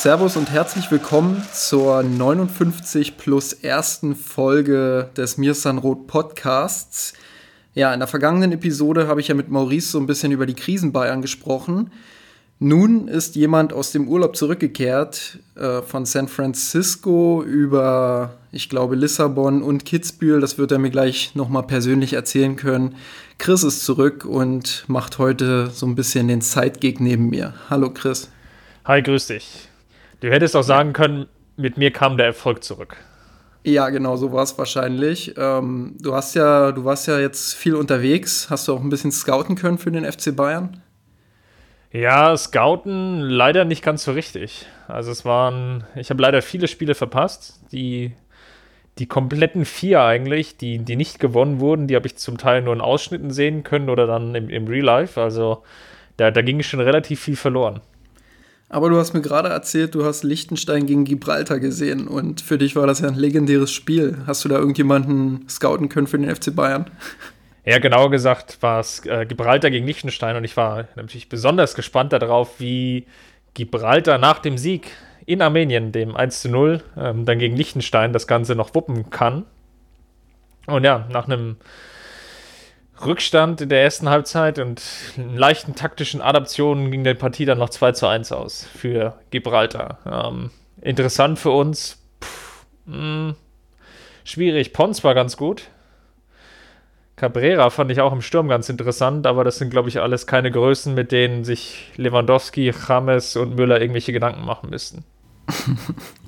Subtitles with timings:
[0.00, 7.12] Servus und herzlich willkommen zur 59 plus ersten Folge des Mirsan Roth Podcasts.
[7.74, 10.54] Ja, in der vergangenen Episode habe ich ja mit Maurice so ein bisschen über die
[10.54, 11.92] Krisen Bayern gesprochen.
[12.58, 19.62] Nun ist jemand aus dem Urlaub zurückgekehrt, äh, von San Francisco über, ich glaube, Lissabon
[19.62, 20.40] und Kitzbühel.
[20.40, 22.94] Das wird er mir gleich nochmal persönlich erzählen können.
[23.36, 27.52] Chris ist zurück und macht heute so ein bisschen den Sidekick neben mir.
[27.68, 28.30] Hallo Chris.
[28.86, 29.69] Hi, grüß dich.
[30.20, 32.96] Du hättest auch sagen können, mit mir kam der Erfolg zurück.
[33.64, 35.34] Ja, genau, so war es wahrscheinlich.
[35.36, 38.48] Ähm, du hast ja, du warst ja jetzt viel unterwegs.
[38.48, 40.82] Hast du auch ein bisschen scouten können für den FC Bayern?
[41.92, 44.66] Ja, scouten leider nicht ganz so richtig.
[44.88, 47.60] Also es waren, ich habe leider viele Spiele verpasst.
[47.72, 48.12] Die,
[48.98, 52.72] die kompletten vier eigentlich, die, die nicht gewonnen wurden, die habe ich zum Teil nur
[52.72, 55.20] in Ausschnitten sehen können oder dann im, im Real Life.
[55.20, 55.64] Also
[56.16, 57.80] da, da ging schon relativ viel verloren.
[58.72, 62.76] Aber du hast mir gerade erzählt, du hast Liechtenstein gegen Gibraltar gesehen und für dich
[62.76, 64.18] war das ja ein legendäres Spiel.
[64.28, 66.88] Hast du da irgendjemanden scouten können für den FC Bayern?
[67.64, 72.12] Ja, genauer gesagt war es äh, Gibraltar gegen Liechtenstein und ich war natürlich besonders gespannt
[72.12, 73.06] darauf, wie
[73.54, 74.92] Gibraltar nach dem Sieg
[75.26, 79.46] in Armenien, dem 1 zu 0, ähm, dann gegen Liechtenstein das Ganze noch wuppen kann.
[80.66, 81.56] Und ja, nach einem
[83.04, 84.82] Rückstand in der ersten Halbzeit und
[85.16, 89.98] leichten taktischen Adaptionen ging die Partie dann noch 2 zu 1 aus für Gibraltar.
[90.06, 92.02] Ähm, interessant für uns.
[92.22, 93.34] Pff, mh, hm,
[94.24, 94.72] schwierig.
[94.72, 95.68] Pons war ganz gut.
[97.16, 100.50] Cabrera fand ich auch im Sturm ganz interessant, aber das sind, glaube ich, alles keine
[100.50, 105.04] Größen, mit denen sich Lewandowski, James und Müller irgendwelche Gedanken machen müssten.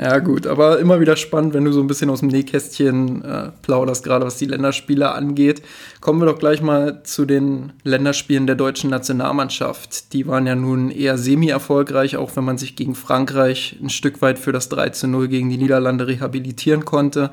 [0.00, 3.50] Ja, gut, aber immer wieder spannend, wenn du so ein bisschen aus dem Nähkästchen äh,
[3.62, 5.60] plauderst, gerade was die Länderspiele angeht.
[6.00, 10.12] Kommen wir doch gleich mal zu den Länderspielen der deutschen Nationalmannschaft.
[10.12, 14.38] Die waren ja nun eher semi-erfolgreich, auch wenn man sich gegen Frankreich ein Stück weit
[14.38, 17.30] für das 3 zu 0 gegen die Niederlande rehabilitieren konnte.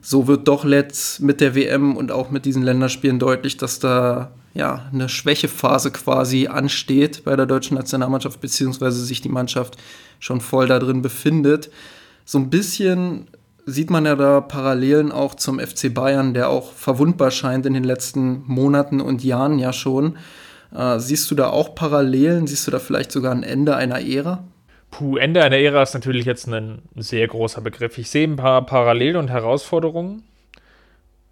[0.00, 4.30] So wird doch letzt mit der WM und auch mit diesen Länderspielen deutlich, dass da
[4.58, 9.76] ja eine Schwächephase quasi ansteht bei der deutschen Nationalmannschaft, beziehungsweise sich die Mannschaft
[10.20, 11.70] schon voll da drin befindet
[12.28, 13.26] so ein bisschen
[13.64, 17.84] sieht man ja da Parallelen auch zum FC Bayern, der auch verwundbar scheint in den
[17.84, 20.18] letzten Monaten und Jahren ja schon.
[20.74, 22.46] Äh, siehst du da auch Parallelen?
[22.46, 24.44] Siehst du da vielleicht sogar ein Ende einer Ära?
[24.90, 27.96] Puh, Ende einer Ära ist natürlich jetzt ein sehr großer Begriff.
[27.96, 30.22] Ich sehe ein paar Parallelen und Herausforderungen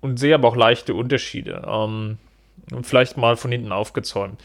[0.01, 1.63] und sehe aber auch leichte Unterschiede.
[1.67, 2.17] Ähm,
[2.73, 4.41] und vielleicht mal von hinten aufgezäumt.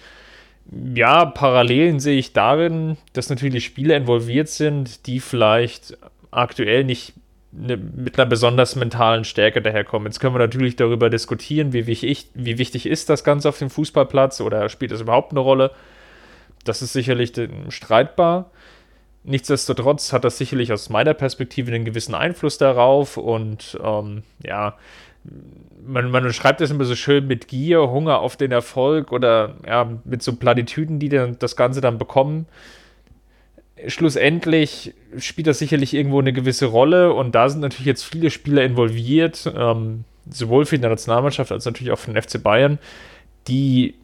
[0.96, 5.98] Ja, Parallelen sehe ich darin, dass natürlich Spieler involviert sind, die vielleicht
[6.30, 7.14] aktuell nicht
[7.52, 10.08] ne, mit einer besonders mentalen Stärke daherkommen.
[10.08, 13.70] Jetzt können wir natürlich darüber diskutieren, wie wichtig, wie wichtig ist das Ganze auf dem
[13.70, 15.72] Fußballplatz oder spielt das überhaupt eine Rolle.
[16.64, 17.34] Das ist sicherlich
[17.70, 18.52] streitbar.
[19.24, 24.78] Nichtsdestotrotz hat das sicherlich aus meiner Perspektive einen gewissen Einfluss darauf und ähm, ja,
[25.86, 29.90] man, man schreibt das immer so schön mit Gier, Hunger auf den Erfolg oder ja,
[30.04, 32.48] mit so Platitüden, die dann das Ganze dann bekommen.
[33.88, 38.64] Schlussendlich spielt das sicherlich irgendwo eine gewisse Rolle und da sind natürlich jetzt viele Spieler
[38.64, 42.78] involviert, ähm, sowohl für die Nationalmannschaft als natürlich auch für den FC Bayern,
[43.48, 43.96] die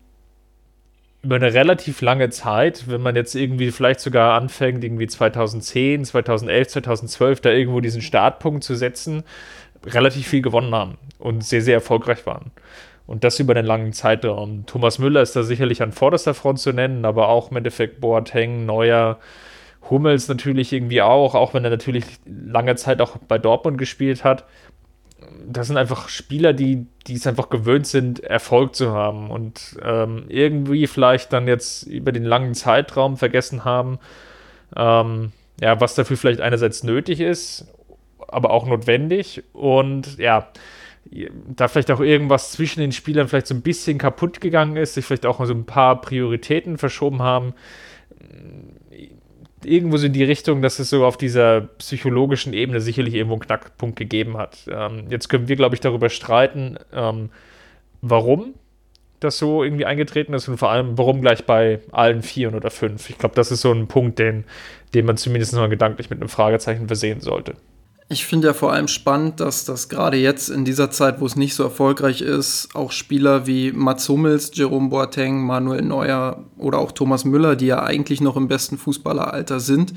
[1.23, 6.67] über eine relativ lange Zeit, wenn man jetzt irgendwie vielleicht sogar anfängt, irgendwie 2010, 2011,
[6.69, 9.23] 2012 da irgendwo diesen Startpunkt zu setzen,
[9.85, 12.51] relativ viel gewonnen haben und sehr, sehr erfolgreich waren.
[13.05, 14.65] Und das über einen langen Zeitraum.
[14.65, 18.65] Thomas Müller ist da sicherlich an vorderster Front zu nennen, aber auch im Endeffekt Boateng,
[18.65, 19.17] Neuer,
[19.89, 24.45] Hummels natürlich irgendwie auch, auch wenn er natürlich lange Zeit auch bei Dortmund gespielt hat.
[25.47, 30.25] Das sind einfach Spieler, die, die es einfach gewöhnt sind, Erfolg zu haben und ähm,
[30.27, 33.99] irgendwie vielleicht dann jetzt über den langen Zeitraum vergessen haben,
[34.75, 35.31] ähm,
[35.61, 37.67] ja, was dafür vielleicht einerseits nötig ist,
[38.27, 40.47] aber auch notwendig und ja,
[41.55, 45.05] da vielleicht auch irgendwas zwischen den Spielern vielleicht so ein bisschen kaputt gegangen ist, sich
[45.05, 47.53] vielleicht auch so ein paar Prioritäten verschoben haben
[49.63, 53.41] irgendwo so in die Richtung, dass es so auf dieser psychologischen Ebene sicherlich irgendwo einen
[53.41, 54.59] Knackpunkt gegeben hat.
[54.71, 57.29] Ähm, jetzt können wir, glaube ich, darüber streiten, ähm,
[58.01, 58.53] warum
[59.19, 63.09] das so irgendwie eingetreten ist und vor allem, warum gleich bei allen vier oder fünf.
[63.09, 64.45] Ich glaube, das ist so ein Punkt, den,
[64.93, 67.55] den man zumindest mal gedanklich mit einem Fragezeichen versehen sollte.
[68.09, 71.35] Ich finde ja vor allem spannend, dass das gerade jetzt in dieser Zeit, wo es
[71.35, 76.93] nicht so erfolgreich ist, auch Spieler wie Mats Hummels, Jerome Boateng, Manuel Neuer oder auch
[76.93, 79.93] Thomas Müller, die ja eigentlich noch im besten Fußballeralter sind,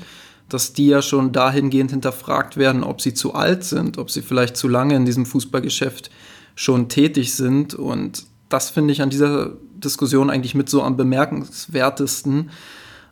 [0.49, 4.57] dass die ja schon dahingehend hinterfragt werden, ob sie zu alt sind, ob sie vielleicht
[4.57, 6.11] zu lange in diesem Fußballgeschäft
[6.55, 7.75] schon tätig sind.
[7.75, 12.49] Und das finde ich an dieser Diskussion eigentlich mit so am bemerkenswertesten,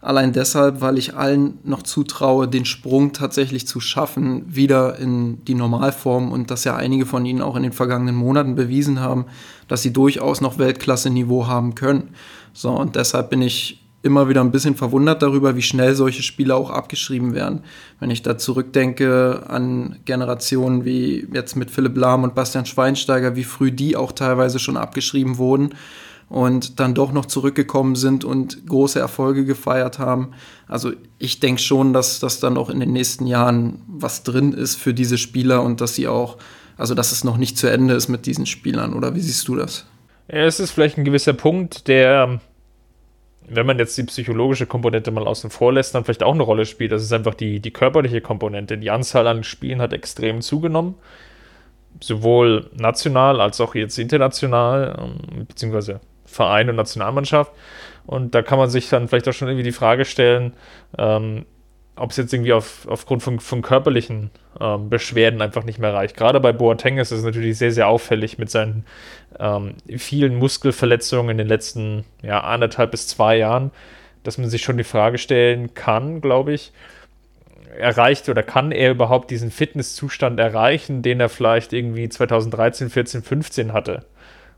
[0.01, 5.55] Allein deshalb, weil ich allen noch zutraue, den Sprung tatsächlich zu schaffen, wieder in die
[5.55, 9.25] Normalform und dass ja einige von ihnen auch in den vergangenen Monaten bewiesen haben,
[9.67, 12.09] dass sie durchaus noch Weltklasse-Niveau haben können.
[12.53, 16.55] So, und deshalb bin ich immer wieder ein bisschen verwundert darüber, wie schnell solche Spiele
[16.55, 17.63] auch abgeschrieben werden.
[17.99, 23.43] Wenn ich da zurückdenke an Generationen wie jetzt mit Philipp Lahm und Bastian Schweinsteiger, wie
[23.43, 25.71] früh die auch teilweise schon abgeschrieben wurden
[26.29, 30.31] und dann doch noch zurückgekommen sind und große Erfolge gefeiert haben.
[30.67, 34.75] Also ich denke schon, dass das dann auch in den nächsten Jahren was drin ist
[34.75, 36.37] für diese Spieler und dass sie auch,
[36.77, 38.93] also dass es noch nicht zu Ende ist mit diesen Spielern.
[38.93, 39.87] Oder wie siehst du das?
[40.27, 42.39] Es ist vielleicht ein gewisser Punkt, der,
[43.47, 46.67] wenn man jetzt die psychologische Komponente mal außen vor lässt, dann vielleicht auch eine Rolle
[46.67, 46.91] spielt.
[46.91, 48.77] Das ist einfach die, die körperliche Komponente.
[48.77, 50.93] Die Anzahl an Spielen hat extrem zugenommen
[52.01, 55.99] sowohl national als auch jetzt international, ähm, beziehungsweise
[56.29, 57.51] Verein und Nationalmannschaft.
[58.05, 60.53] Und da kann man sich dann vielleicht auch schon irgendwie die Frage stellen,
[60.97, 61.45] ähm,
[61.95, 66.15] ob es jetzt irgendwie auf, aufgrund von, von körperlichen ähm, Beschwerden einfach nicht mehr reicht.
[66.15, 68.85] Gerade bei Boateng ist es natürlich sehr, sehr auffällig mit seinen
[69.37, 73.71] ähm, vielen Muskelverletzungen in den letzten ja, anderthalb bis zwei Jahren,
[74.23, 76.71] dass man sich schon die Frage stellen kann, glaube ich,
[77.77, 83.73] erreicht oder kann er überhaupt diesen Fitnesszustand erreichen, den er vielleicht irgendwie 2013, 14, 15
[83.73, 84.05] hatte?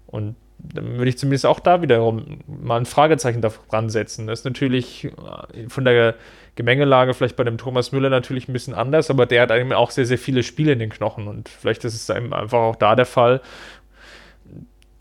[0.07, 0.35] Und
[0.73, 4.27] dann würde ich zumindest auch da wiederum mal ein Fragezeichen dran setzen.
[4.27, 6.15] Das ist natürlich äh, von der
[6.55, 9.91] Gemengelage vielleicht bei dem Thomas Müller natürlich ein bisschen anders, aber der hat eben auch
[9.91, 13.05] sehr, sehr viele Spiele in den Knochen und vielleicht ist es einfach auch da der
[13.05, 13.41] Fall.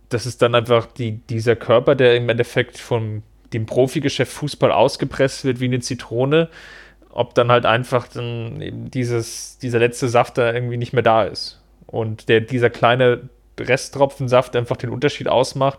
[0.09, 3.23] Das ist dann einfach die, dieser Körper, der im Endeffekt vom
[3.53, 6.49] dem Profigeschäft Fußball ausgepresst wird wie eine Zitrone,
[7.11, 11.25] ob dann halt einfach dann eben dieses, dieser letzte Saft da irgendwie nicht mehr da
[11.25, 11.61] ist.
[11.87, 13.29] Und der, dieser kleine
[13.61, 15.79] Resttropfen Saft einfach den Unterschied ausmacht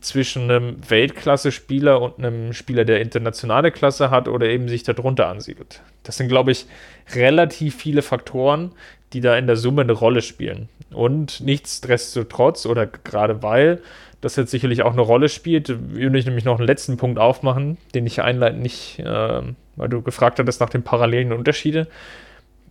[0.00, 5.82] zwischen einem Weltklasse-Spieler und einem Spieler, der internationale Klasse hat oder eben sich darunter ansiedelt.
[6.04, 6.66] Das sind, glaube ich,
[7.14, 8.72] relativ viele Faktoren,
[9.12, 10.68] die da in der Summe eine Rolle spielen.
[10.92, 13.80] Und nichtsdestotrotz oder gerade weil
[14.20, 17.78] das jetzt sicherlich auch eine Rolle spielt, würde ich nämlich noch einen letzten Punkt aufmachen,
[17.94, 19.42] den ich einleiten nicht, äh,
[19.76, 21.86] weil du gefragt hattest nach den parallelen Unterschieden.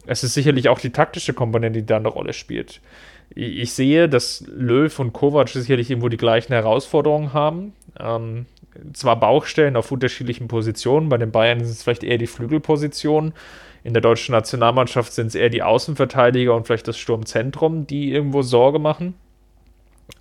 [0.06, 2.82] Es ist sicherlich auch die taktische Komponente, die da eine Rolle spielt
[3.36, 7.74] ich sehe, dass Löw und Kovac sicherlich irgendwo die gleichen Herausforderungen haben.
[8.00, 8.46] Ähm,
[8.94, 13.34] zwar Bauchstellen auf unterschiedlichen Positionen, bei den Bayern sind es vielleicht eher die Flügelpositionen.
[13.84, 18.42] In der deutschen Nationalmannschaft sind es eher die Außenverteidiger und vielleicht das Sturmzentrum, die irgendwo
[18.42, 19.14] Sorge machen.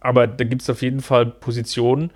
[0.00, 2.10] Aber da gibt es auf jeden Fall Positionen,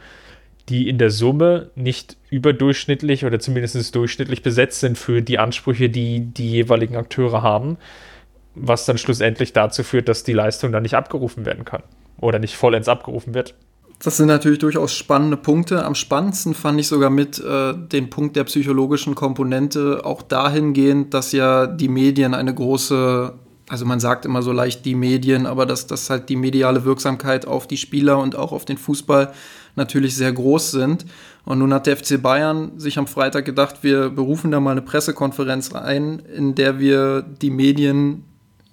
[0.69, 6.21] die in der Summe nicht überdurchschnittlich oder zumindest durchschnittlich besetzt sind für die Ansprüche, die
[6.21, 7.79] die jeweiligen Akteure haben
[8.54, 11.82] was dann schlussendlich dazu führt, dass die Leistung dann nicht abgerufen werden kann
[12.19, 13.54] oder nicht vollends abgerufen wird.
[14.02, 15.84] Das sind natürlich durchaus spannende Punkte.
[15.84, 21.31] Am spannendsten fand ich sogar mit äh, den Punkt der psychologischen Komponente auch dahingehend, dass
[21.31, 23.32] ja die Medien eine große,
[23.69, 27.46] also man sagt immer so leicht die Medien, aber dass das halt die mediale Wirksamkeit
[27.46, 29.32] auf die Spieler und auch auf den Fußball
[29.77, 31.06] natürlich sehr groß sind.
[31.44, 34.82] Und nun hat der FC Bayern sich am Freitag gedacht, wir berufen da mal eine
[34.82, 38.24] Pressekonferenz ein, in der wir die Medien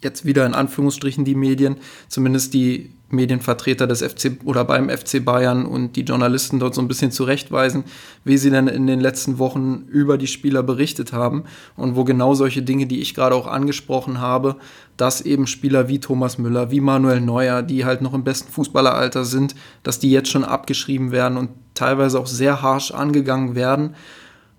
[0.03, 1.77] jetzt wieder in Anführungsstrichen die Medien,
[2.07, 6.87] zumindest die Medienvertreter des FC oder beim FC Bayern und die Journalisten dort so ein
[6.87, 7.83] bisschen zurechtweisen,
[8.23, 11.43] wie sie denn in den letzten Wochen über die Spieler berichtet haben
[11.75, 14.57] und wo genau solche Dinge, die ich gerade auch angesprochen habe,
[14.97, 19.25] dass eben Spieler wie Thomas Müller, wie Manuel Neuer, die halt noch im besten Fußballeralter
[19.25, 23.95] sind, dass die jetzt schon abgeschrieben werden und teilweise auch sehr harsh angegangen werden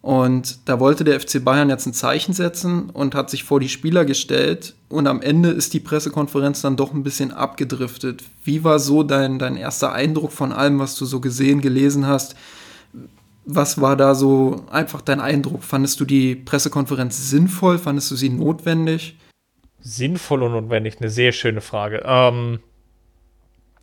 [0.03, 3.69] und da wollte der FC Bayern jetzt ein Zeichen setzen und hat sich vor die
[3.69, 4.75] Spieler gestellt.
[4.89, 8.25] Und am Ende ist die Pressekonferenz dann doch ein bisschen abgedriftet.
[8.43, 12.35] Wie war so dein, dein erster Eindruck von allem, was du so gesehen, gelesen hast?
[13.45, 15.63] Was war da so einfach dein Eindruck?
[15.63, 17.79] Fandest du die Pressekonferenz sinnvoll?
[17.79, 19.19] Fandest du sie notwendig?
[19.81, 22.03] Sinnvoll und notwendig, eine sehr schöne Frage.
[22.07, 22.61] Ähm,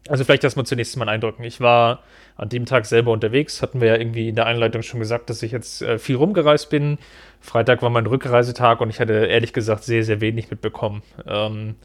[0.09, 1.43] also vielleicht erstmal zunächst mal Eindrücken.
[1.43, 2.01] Ich war
[2.37, 5.41] an dem Tag selber unterwegs, hatten wir ja irgendwie in der Einleitung schon gesagt, dass
[5.43, 6.99] ich jetzt äh, viel rumgereist bin.
[7.41, 11.01] Freitag war mein Rückreisetag und ich hatte ehrlich gesagt sehr, sehr wenig mitbekommen.
[11.27, 11.75] Ähm,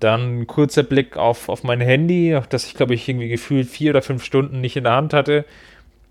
[0.00, 3.90] dann ein kurzer Blick auf, auf mein Handy, das ich glaube ich irgendwie gefühlt vier
[3.90, 5.44] oder fünf Stunden nicht in der Hand hatte.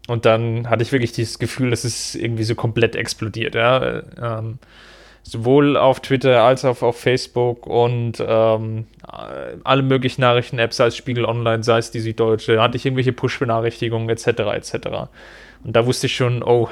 [0.07, 3.55] Und dann hatte ich wirklich dieses Gefühl, dass es irgendwie so komplett explodiert.
[3.55, 4.03] Ja?
[4.21, 4.59] Ähm,
[5.23, 8.87] sowohl auf Twitter als auch auf Facebook und ähm,
[9.63, 14.09] alle möglichen Nachrichten-Apps, sei es Spiegel Online, sei es die Süddeutsche, hatte ich irgendwelche Push-Benachrichtigungen
[14.09, 14.27] etc.
[14.27, 14.73] etc.
[15.63, 16.69] Und da wusste ich schon, oh,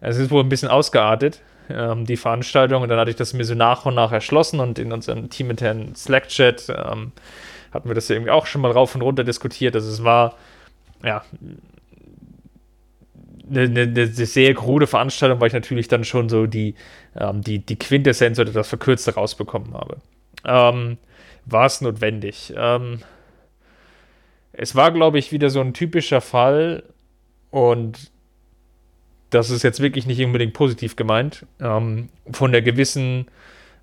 [0.00, 2.82] es ist wohl ein bisschen ausgeartet, ähm, die Veranstaltung.
[2.82, 5.94] Und dann hatte ich das mir so nach und nach erschlossen und in unserem teaminternen
[5.94, 7.12] Slack-Chat ähm,
[7.72, 9.74] hatten wir das ja irgendwie auch schon mal rauf und runter diskutiert.
[9.74, 10.36] Also es war,
[11.04, 11.22] ja,
[13.50, 16.74] eine, eine, eine, sehr krude Veranstaltung, weil ich natürlich dann schon so die,
[17.16, 19.98] ähm, die, die Quintessenz oder das Verkürzte rausbekommen habe.
[20.44, 20.98] Ähm,
[21.44, 22.52] war es notwendig?
[22.56, 23.00] Ähm,
[24.52, 26.82] es war, glaube ich, wieder so ein typischer Fall
[27.50, 28.10] und
[29.30, 33.26] das ist jetzt wirklich nicht unbedingt positiv gemeint, ähm, von der gewissen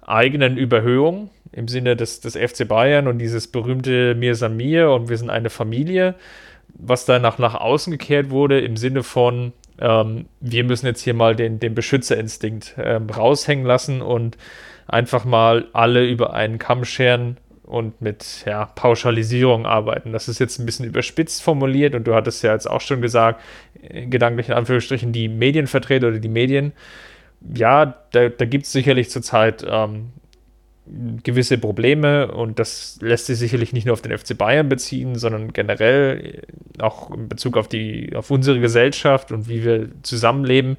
[0.02, 5.10] eigenen Überhöhung im Sinne des, des FC Bayern und dieses berühmte Mir san mir und
[5.10, 6.16] wir sind eine Familie
[6.78, 11.36] was dann nach, außen gekehrt wurde, im Sinne von, ähm, wir müssen jetzt hier mal
[11.36, 14.38] den, den Beschützerinstinkt ähm, raushängen lassen und
[14.88, 20.12] einfach mal alle über einen Kamm scheren und mit ja, Pauschalisierung arbeiten.
[20.12, 23.42] Das ist jetzt ein bisschen überspitzt formuliert und du hattest ja jetzt auch schon gesagt,
[23.82, 26.74] in gedanklichen Anführungsstrichen, die Medienvertreter oder die Medien.
[27.54, 30.12] Ja, da, da gibt es sicherlich zurzeit ähm,
[31.24, 35.52] gewisse Probleme und das lässt sich sicherlich nicht nur auf den FC Bayern beziehen, sondern
[35.52, 36.44] generell
[36.80, 40.78] auch in Bezug auf die, auf unsere Gesellschaft und wie wir zusammenleben.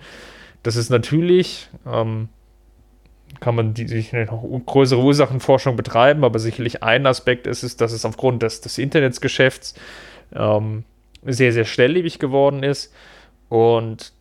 [0.62, 2.28] Das ist natürlich, ähm,
[3.40, 7.92] kann man die, sich noch größere Ursachenforschung betreiben, aber sicherlich ein Aspekt ist es, dass
[7.92, 9.74] es aufgrund des, des Internetsgeschäfts
[10.34, 10.84] ähm,
[11.24, 12.94] sehr, sehr schnelllebig geworden ist
[13.48, 14.12] und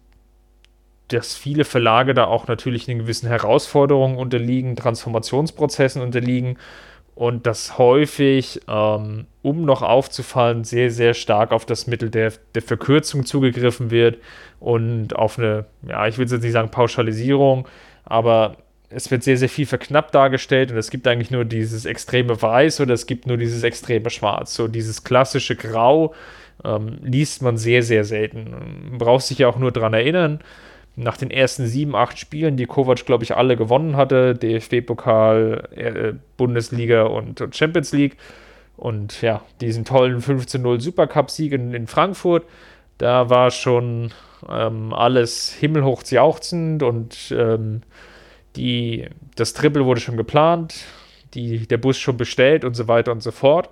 [1.10, 6.58] dass viele Verlage da auch natürlich in gewissen Herausforderungen unterliegen, Transformationsprozessen unterliegen
[7.16, 12.62] und dass häufig, ähm, um noch aufzufallen, sehr, sehr stark auf das Mittel der, der
[12.62, 14.18] Verkürzung zugegriffen wird
[14.60, 17.68] und auf eine, ja, ich will jetzt nicht sagen Pauschalisierung,
[18.04, 18.58] aber
[18.90, 22.82] es wird sehr, sehr viel verknappt dargestellt und es gibt eigentlich nur dieses extreme Weiß
[22.82, 24.54] oder es gibt nur dieses extreme Schwarz.
[24.54, 26.14] So dieses klassische Grau
[26.64, 28.52] ähm, liest man sehr, sehr selten.
[28.90, 30.40] Man braucht sich ja auch nur daran erinnern,
[30.96, 36.14] nach den ersten sieben, acht Spielen, die Kovac, glaube ich, alle gewonnen hatte, DFB-Pokal, äh,
[36.38, 38.18] Bundesliga und, und, Champions League
[38.78, 42.46] und ja, diesen tollen 15-0 Supercup-Sieg in, in, Frankfurt,
[42.98, 44.12] da war schon
[44.50, 47.82] ähm, alles himmelhoch jauchzend und ähm,
[48.56, 50.86] die, das Triple wurde schon geplant,
[51.34, 53.70] die, der Bus schon bestellt und so weiter und so fort.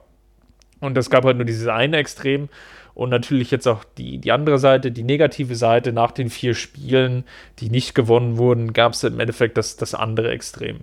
[0.79, 2.49] Und es gab halt nur dieses eine Extrem,
[2.95, 7.23] und natürlich jetzt auch die, die andere Seite, die negative Seite, nach den vier Spielen,
[7.59, 10.81] die nicht gewonnen wurden, gab es im Endeffekt das, das andere Extrem.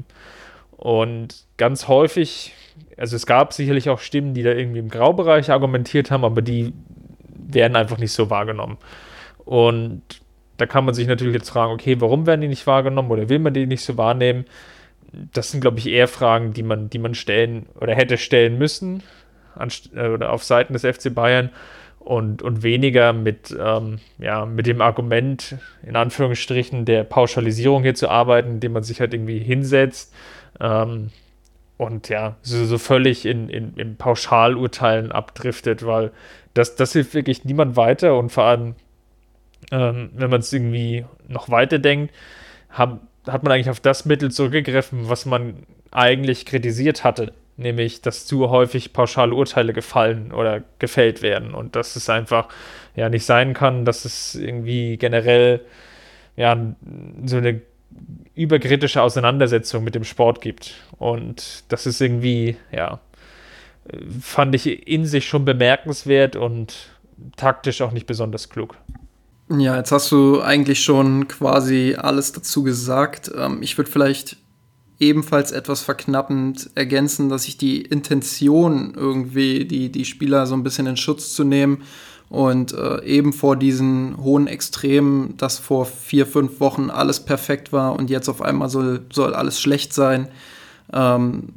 [0.76, 2.52] Und ganz häufig,
[2.96, 6.72] also es gab sicherlich auch Stimmen, die da irgendwie im Graubereich argumentiert haben, aber die
[7.28, 8.78] werden einfach nicht so wahrgenommen.
[9.44, 10.02] Und
[10.56, 13.38] da kann man sich natürlich jetzt fragen, okay, warum werden die nicht wahrgenommen oder will
[13.38, 14.46] man die nicht so wahrnehmen?
[15.32, 19.02] Das sind, glaube ich, eher Fragen, die man, die man stellen oder hätte stellen müssen
[19.92, 21.50] oder auf Seiten des FC Bayern
[22.00, 28.08] und, und weniger mit, ähm, ja, mit dem Argument, in Anführungsstrichen, der Pauschalisierung hier zu
[28.08, 30.14] arbeiten, indem man sich halt irgendwie hinsetzt
[30.58, 31.10] ähm,
[31.76, 36.10] und ja, so, so völlig in, in, in Pauschalurteilen abdriftet, weil
[36.54, 38.74] das, das hilft wirklich niemand weiter und vor allem,
[39.70, 42.14] ähm, wenn man es irgendwie noch weiter denkt,
[42.70, 48.50] hat man eigentlich auf das Mittel zurückgegriffen, was man eigentlich kritisiert hatte nämlich dass zu
[48.50, 52.48] häufig pauschale Urteile gefallen oder gefällt werden und dass es einfach
[52.96, 55.60] ja nicht sein kann, dass es irgendwie generell
[56.36, 56.56] ja
[57.24, 57.60] so eine
[58.34, 63.00] überkritische Auseinandersetzung mit dem Sport gibt und das ist irgendwie ja
[64.20, 66.90] fand ich in sich schon bemerkenswert und
[67.36, 68.76] taktisch auch nicht besonders klug.
[69.50, 73.32] Ja, jetzt hast du eigentlich schon quasi alles dazu gesagt.
[73.36, 74.36] Ähm, ich würde vielleicht
[75.00, 80.86] ebenfalls etwas verknappend ergänzen, dass ich die Intention irgendwie, die, die Spieler so ein bisschen
[80.86, 81.82] in Schutz zu nehmen
[82.28, 87.98] und äh, eben vor diesen hohen Extremen, dass vor vier, fünf Wochen alles perfekt war
[87.98, 90.28] und jetzt auf einmal soll, soll alles schlecht sein,
[90.92, 91.48] ähm,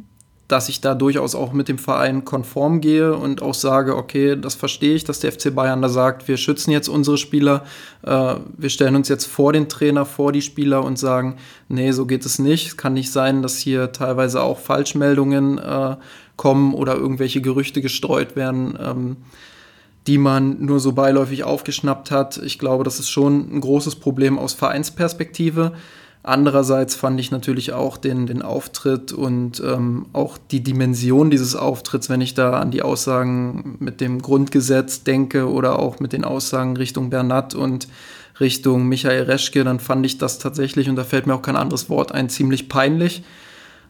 [0.53, 4.53] dass ich da durchaus auch mit dem Verein konform gehe und auch sage, okay, das
[4.53, 7.63] verstehe ich, dass der FC Bayern da sagt, wir schützen jetzt unsere Spieler,
[8.03, 11.37] äh, wir stellen uns jetzt vor den Trainer, vor die Spieler und sagen,
[11.69, 12.67] nee, so geht es nicht.
[12.67, 15.95] Es kann nicht sein, dass hier teilweise auch Falschmeldungen äh,
[16.35, 18.77] kommen oder irgendwelche Gerüchte gestreut werden.
[18.79, 19.17] Ähm,
[20.05, 22.35] die man nur so beiläufig aufgeschnappt hat.
[22.35, 25.71] Ich glaube, das ist schon ein großes Problem aus Vereinsperspektive.
[26.25, 32.09] Andererseits fand ich natürlich auch den, den Auftritt und ähm, auch die Dimension dieses Auftritts,
[32.09, 36.77] wenn ich da an die Aussagen mit dem Grundgesetz denke oder auch mit den Aussagen
[36.77, 37.89] Richtung Bernat und
[38.39, 41.89] Richtung Michael Reschke, dann fand ich das tatsächlich, und da fällt mir auch kein anderes
[41.89, 43.23] Wort ein, ziemlich peinlich.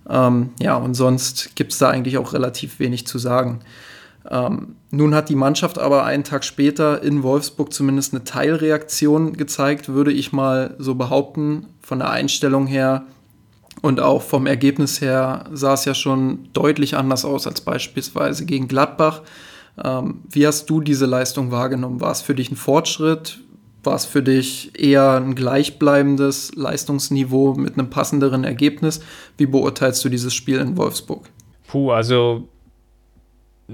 [0.10, 3.60] Ähm, ja, und sonst gibt es da eigentlich auch relativ wenig zu sagen.
[4.30, 9.89] Ähm, nun hat die Mannschaft aber einen Tag später in Wolfsburg zumindest eine Teilreaktion gezeigt,
[9.89, 11.68] würde ich mal so behaupten.
[11.82, 13.06] Von der Einstellung her
[13.82, 18.68] und auch vom Ergebnis her sah es ja schon deutlich anders aus als beispielsweise gegen
[18.68, 19.22] Gladbach.
[19.84, 22.00] Ähm, wie hast du diese Leistung wahrgenommen?
[22.00, 23.39] War es für dich ein Fortschritt?
[23.84, 29.01] War es für dich eher ein gleichbleibendes Leistungsniveau mit einem passenderen Ergebnis?
[29.38, 31.30] Wie beurteilst du dieses Spiel in Wolfsburg?
[31.68, 32.48] Puh, also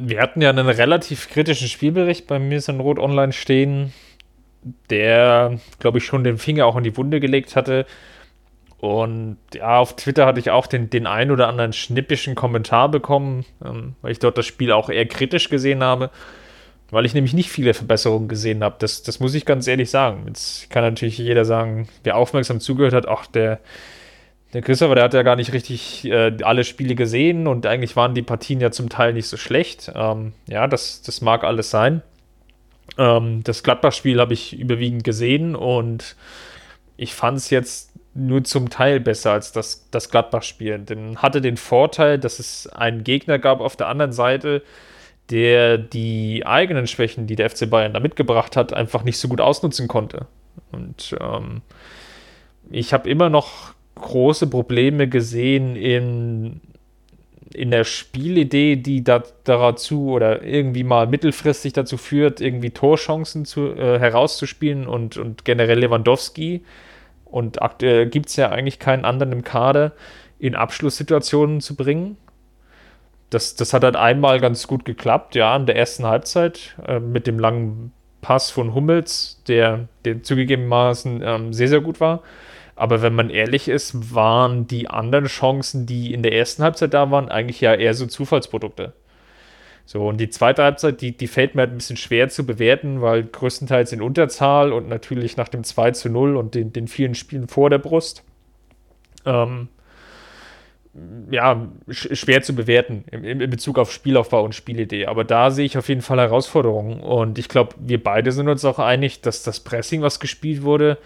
[0.02, 3.94] wir hatten ja einen relativ kritischen Spielbericht bei mir in Rot Online stehen,
[4.90, 7.86] der, glaube ich, schon den Finger auch in die Wunde gelegt hatte.
[8.80, 13.46] Und ja, auf Twitter hatte ich auch den, den ein oder anderen schnippischen Kommentar bekommen,
[13.64, 16.12] ähm, weil ich dort das Spiel auch eher kritisch gesehen habe
[16.92, 18.76] weil ich nämlich nicht viele Verbesserungen gesehen habe.
[18.80, 20.24] Das, das muss ich ganz ehrlich sagen.
[20.28, 23.60] Jetzt kann natürlich jeder sagen, wer aufmerksam zugehört hat, ach, der,
[24.54, 28.16] der Christopher, der hat ja gar nicht richtig äh, alle Spiele gesehen und eigentlich waren
[28.16, 29.92] die Partien ja zum Teil nicht so schlecht.
[29.94, 32.02] Ähm, ja, das, das mag alles sein.
[32.98, 36.16] Ähm, das Gladbach-Spiel habe ich überwiegend gesehen und
[36.98, 40.80] ich fand es jetzt nur zum Teil besser als das, das Gladbach-Spiel.
[40.80, 44.64] Denn hatte den Vorteil, dass es einen Gegner gab auf der anderen Seite,
[45.30, 49.42] der die eigenen Schwächen, die der FC Bayern da mitgebracht hat, einfach nicht so gut
[49.42, 50.26] ausnutzen konnte.
[50.72, 51.62] Und ähm,
[52.72, 56.62] ich habe immer noch große Probleme gesehen in,
[57.54, 63.74] in der Spielidee, die da, dazu oder irgendwie mal mittelfristig dazu führt, irgendwie Torchancen zu,
[63.76, 66.64] äh, herauszuspielen und, und generell Lewandowski.
[67.26, 69.94] Und aktuell gibt es ja eigentlich keinen anderen im Kader,
[70.40, 72.18] in Abschlusssituationen zu bringen
[73.30, 77.28] das, das hat halt einmal ganz gut geklappt, ja, in der ersten Halbzeit äh, mit
[77.28, 77.92] dem langen
[78.22, 82.22] Pass von Hummels, der, der zugegebenermaßen ähm, sehr, sehr gut war.
[82.80, 87.12] Aber wenn man ehrlich ist, waren die anderen Chancen, die in der ersten Halbzeit da
[87.12, 88.94] waren, eigentlich ja eher so Zufallsprodukte.
[89.86, 93.02] So, und die zweite Halbzeit, die, die fällt mir halt ein bisschen schwer zu bewerten,
[93.02, 97.16] weil größtenteils in Unterzahl und natürlich nach dem 2 zu 0 und den, den vielen
[97.16, 98.24] Spielen vor der Brust.
[99.26, 99.68] Ähm,
[101.30, 105.08] ja, schwer zu bewerten in, in, Bezug auf Spielaufbau und Spielidee.
[105.08, 107.02] Aber da sehe ich auf jeden Fall Herausforderungen.
[107.02, 110.98] Und ich glaube, wir beide sind uns auch einig, dass das Pressing, was gespielt wurde,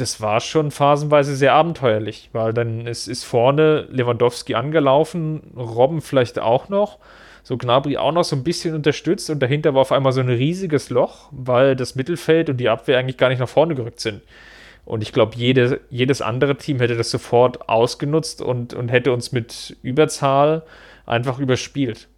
[0.00, 6.38] das war schon phasenweise sehr abenteuerlich, weil dann ist, ist vorne Lewandowski angelaufen, Robben vielleicht
[6.38, 6.98] auch noch,
[7.42, 10.28] so Gnabry auch noch so ein bisschen unterstützt und dahinter war auf einmal so ein
[10.28, 14.22] riesiges Loch, weil das Mittelfeld und die Abwehr eigentlich gar nicht nach vorne gerückt sind.
[14.84, 19.32] Und ich glaube, jede, jedes andere Team hätte das sofort ausgenutzt und, und hätte uns
[19.32, 20.62] mit Überzahl
[21.06, 22.08] einfach überspielt.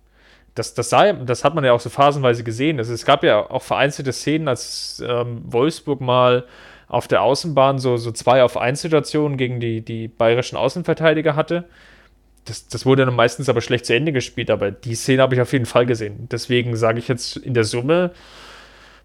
[0.54, 2.78] Das, das, sei, das hat man ja auch so phasenweise gesehen.
[2.78, 6.44] Also es gab ja auch vereinzelte Szenen, als ähm, Wolfsburg mal
[6.90, 11.64] auf der Außenbahn so, so zwei auf 1 Situationen gegen die, die bayerischen Außenverteidiger hatte.
[12.44, 15.40] Das, das wurde dann meistens aber schlecht zu Ende gespielt, aber die Szene habe ich
[15.40, 16.29] auf jeden Fall gesehen.
[16.33, 18.11] Deswegen sage ich jetzt in der Summe,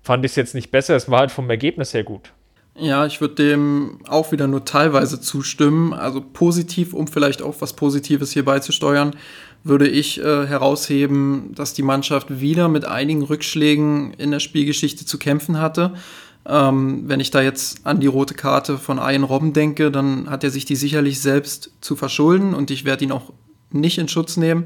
[0.02, 2.32] fand ich es jetzt nicht besser, es war halt vom Ergebnis her gut.
[2.78, 5.94] Ja, ich würde dem auch wieder nur teilweise zustimmen.
[5.94, 9.16] Also positiv, um vielleicht auch was Positives hier beizusteuern,
[9.64, 15.18] würde ich äh, herausheben, dass die Mannschaft wieder mit einigen Rückschlägen in der Spielgeschichte zu
[15.18, 15.94] kämpfen hatte.
[16.48, 20.44] Ähm, wenn ich da jetzt an die rote Karte von Ian Robben denke, dann hat
[20.44, 23.34] er sich die sicherlich selbst zu verschulden und ich werde ihn auch
[23.72, 24.66] nicht in Schutz nehmen.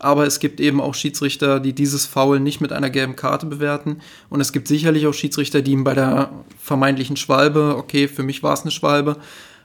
[0.00, 3.98] Aber es gibt eben auch Schiedsrichter, die dieses Foul nicht mit einer gelben Karte bewerten.
[4.30, 8.42] Und es gibt sicherlich auch Schiedsrichter, die ihm bei der vermeintlichen Schwalbe, okay, für mich
[8.42, 9.18] war es eine Schwalbe,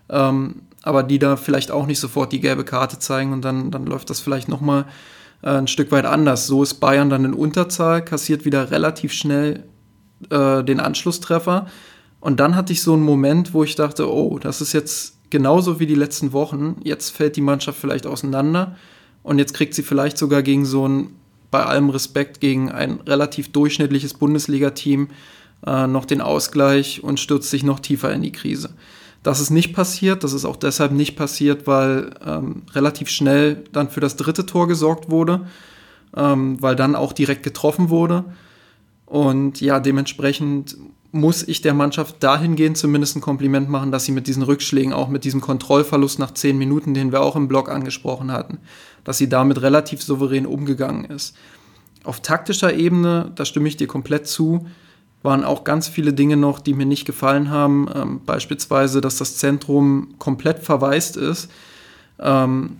[0.09, 3.85] ähm, aber die da vielleicht auch nicht sofort die gelbe Karte zeigen und dann, dann
[3.85, 4.85] läuft das vielleicht nochmal
[5.41, 6.47] äh, ein Stück weit anders.
[6.47, 9.63] So ist Bayern dann in Unterzahl, kassiert wieder relativ schnell
[10.29, 11.67] äh, den Anschlusstreffer.
[12.19, 15.79] Und dann hatte ich so einen Moment, wo ich dachte, oh, das ist jetzt genauso
[15.79, 16.77] wie die letzten Wochen.
[16.83, 18.75] Jetzt fällt die Mannschaft vielleicht auseinander.
[19.23, 21.15] Und jetzt kriegt sie vielleicht sogar gegen so ein,
[21.51, 25.09] bei allem Respekt, gegen ein relativ durchschnittliches Bundesliga-Team
[25.65, 28.69] äh, noch den Ausgleich und stürzt sich noch tiefer in die Krise.
[29.23, 33.89] Das ist nicht passiert, das ist auch deshalb nicht passiert, weil ähm, relativ schnell dann
[33.89, 35.47] für das dritte Tor gesorgt wurde,
[36.15, 38.25] ähm, weil dann auch direkt getroffen wurde.
[39.05, 40.77] Und ja, dementsprechend
[41.11, 45.07] muss ich der Mannschaft dahingehend zumindest ein Kompliment machen, dass sie mit diesen Rückschlägen, auch
[45.07, 48.59] mit diesem Kontrollverlust nach zehn Minuten, den wir auch im Blog angesprochen hatten,
[49.05, 51.35] dass sie damit relativ souverän umgegangen ist.
[52.03, 54.65] Auf taktischer Ebene, da stimme ich dir komplett zu,
[55.23, 57.87] waren auch ganz viele Dinge noch, die mir nicht gefallen haben.
[57.95, 61.49] Ähm, beispielsweise, dass das Zentrum komplett verwaist ist.
[62.19, 62.77] Ähm,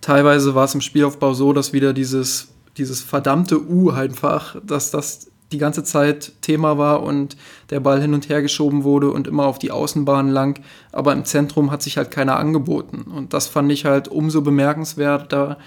[0.00, 2.48] teilweise war es im Spielaufbau so, dass wieder dieses,
[2.78, 7.36] dieses verdammte U einfach, dass das die ganze Zeit Thema war und
[7.70, 10.60] der Ball hin und her geschoben wurde und immer auf die Außenbahn lang.
[10.92, 13.02] Aber im Zentrum hat sich halt keiner angeboten.
[13.02, 15.58] Und das fand ich halt umso bemerkenswerter,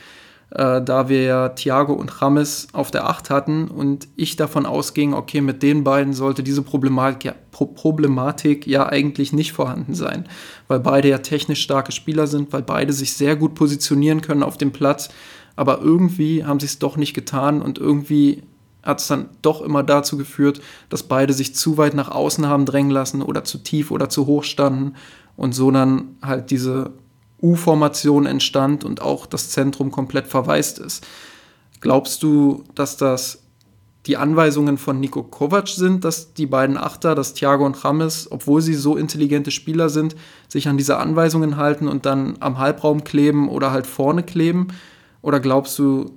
[0.50, 5.14] äh, da wir ja Thiago und Rames auf der Acht hatten und ich davon ausging,
[5.14, 10.28] okay, mit den beiden sollte diese Problematik ja, Pro Problematik ja eigentlich nicht vorhanden sein,
[10.68, 14.58] weil beide ja technisch starke Spieler sind, weil beide sich sehr gut positionieren können auf
[14.58, 15.10] dem Platz,
[15.56, 18.44] aber irgendwie haben sie es doch nicht getan und irgendwie
[18.88, 22.66] hat es dann doch immer dazu geführt, dass beide sich zu weit nach außen haben
[22.66, 24.94] drängen lassen oder zu tief oder zu hoch standen
[25.36, 26.92] und so dann halt diese
[27.42, 31.06] U-Formation entstand und auch das Zentrum komplett verwaist ist.
[31.82, 33.44] Glaubst du, dass das
[34.08, 38.62] die Anweisungen von Nico Kovac sind, dass die beiden Achter, dass Thiago und Rames, obwohl
[38.62, 40.16] sie so intelligente Spieler sind,
[40.48, 44.70] sich an diese Anweisungen halten und dann am Halbraum kleben oder halt vorne kleben?
[45.22, 46.12] Oder glaubst du,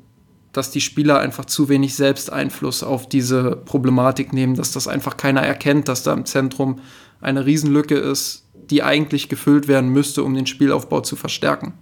[0.52, 5.42] dass die Spieler einfach zu wenig Selbsteinfluss auf diese Problematik nehmen, dass das einfach keiner
[5.42, 6.80] erkennt, dass da im Zentrum
[7.20, 11.74] eine Riesenlücke ist, die eigentlich gefüllt werden müsste, um den Spielaufbau zu verstärken.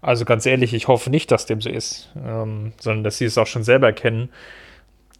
[0.00, 3.38] Also ganz ehrlich, ich hoffe nicht, dass dem so ist, ähm, sondern dass sie es
[3.38, 4.30] auch schon selber erkennen,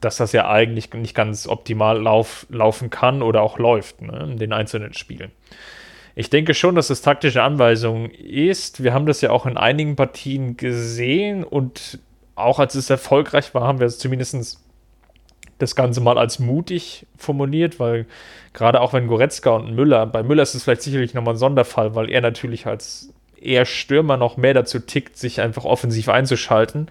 [0.00, 4.38] dass das ja eigentlich nicht ganz optimal lauf, laufen kann oder auch läuft ne, in
[4.38, 5.30] den einzelnen Spielen.
[6.14, 8.82] Ich denke schon, dass es taktische Anweisung ist.
[8.82, 12.00] Wir haben das ja auch in einigen Partien gesehen und
[12.34, 14.58] auch als es erfolgreich war, haben wir es zumindest
[15.58, 18.06] das Ganze mal als mutig formuliert, weil
[18.52, 21.94] gerade auch wenn Goretzka und Müller, bei Müller ist es vielleicht sicherlich nochmal ein Sonderfall,
[21.94, 26.88] weil er natürlich als eher Stürmer noch mehr dazu tickt, sich einfach offensiv einzuschalten.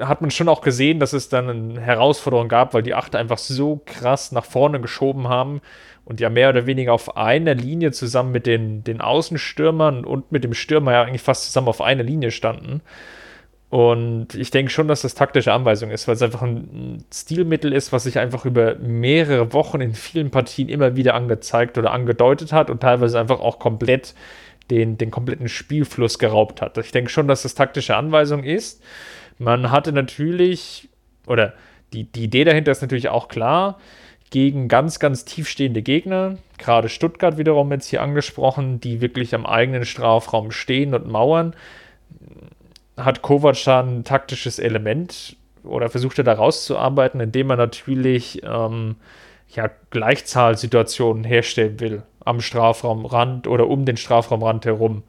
[0.00, 3.38] Hat man schon auch gesehen, dass es dann eine Herausforderung gab, weil die Achte einfach
[3.38, 5.60] so krass nach vorne geschoben haben
[6.04, 10.44] und ja mehr oder weniger auf einer Linie zusammen mit den, den Außenstürmern und mit
[10.44, 12.82] dem Stürmer ja eigentlich fast zusammen auf einer Linie standen.
[13.72, 17.90] Und ich denke schon, dass das taktische Anweisung ist, weil es einfach ein Stilmittel ist,
[17.90, 22.68] was sich einfach über mehrere Wochen in vielen Partien immer wieder angezeigt oder angedeutet hat
[22.68, 24.14] und teilweise einfach auch komplett
[24.70, 26.76] den, den kompletten Spielfluss geraubt hat.
[26.76, 28.82] Ich denke schon, dass das taktische Anweisung ist.
[29.42, 30.88] Man hatte natürlich,
[31.26, 31.54] oder
[31.92, 33.78] die, die Idee dahinter ist natürlich auch klar,
[34.30, 39.84] gegen ganz, ganz tiefstehende Gegner, gerade Stuttgart wiederum jetzt hier angesprochen, die wirklich am eigenen
[39.84, 41.54] Strafraum stehen und mauern
[42.96, 48.96] hat Kovac ein taktisches Element oder versucht er da rauszuarbeiten, indem er natürlich ähm,
[49.48, 55.02] ja, Gleichzahlsituationen herstellen will am Strafraumrand oder um den Strafraumrand herum.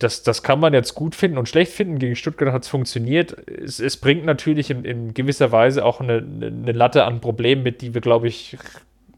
[0.00, 1.98] Das, das kann man jetzt gut finden und schlecht finden.
[1.98, 3.36] Gegen Stuttgart hat es funktioniert.
[3.48, 7.94] Es, bringt natürlich in, in gewisser Weise auch eine, eine Latte an Problemen mit, die
[7.94, 8.56] wir, glaube ich,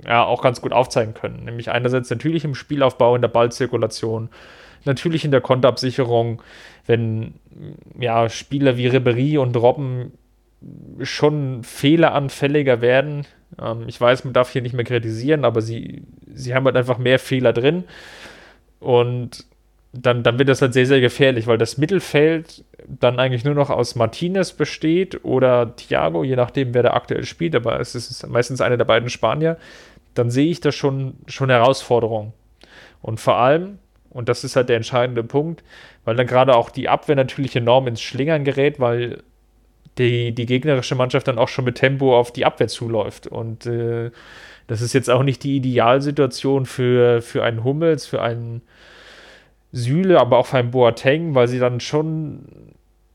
[0.05, 1.45] ja, auch ganz gut aufzeigen können.
[1.45, 4.29] Nämlich einerseits natürlich im Spielaufbau, in der Ballzirkulation,
[4.85, 6.43] natürlich in der Konterabsicherung,
[6.87, 7.35] wenn
[7.99, 10.13] ja, Spieler wie Ribery und Robben
[11.03, 13.27] schon fehleranfälliger werden.
[13.61, 16.99] Ähm, ich weiß, man darf hier nicht mehr kritisieren, aber sie, sie haben halt einfach
[16.99, 17.85] mehr Fehler drin.
[18.81, 19.47] Und
[19.93, 23.69] dann, dann wird das halt sehr, sehr gefährlich, weil das Mittelfeld dann eigentlich nur noch
[23.69, 28.61] aus Martinez besteht oder Thiago, je nachdem, wer da aktuell spielt, aber es ist meistens
[28.61, 29.59] einer der beiden Spanier.
[30.15, 32.33] Dann sehe ich da schon, schon Herausforderungen.
[33.03, 33.79] Und vor allem,
[34.11, 35.63] und das ist halt der entscheidende Punkt,
[36.05, 39.23] weil dann gerade auch die Abwehr natürlich enorm ins Schlingern gerät, weil
[39.99, 43.27] die, die gegnerische Mannschaft dann auch schon mit Tempo auf die Abwehr zuläuft.
[43.27, 44.11] Und äh,
[44.67, 48.63] das ist jetzt auch nicht die Idealsituation für, für einen Hummels, für einen
[49.73, 52.73] Süle, aber auch für einen Boateng, weil sie dann schon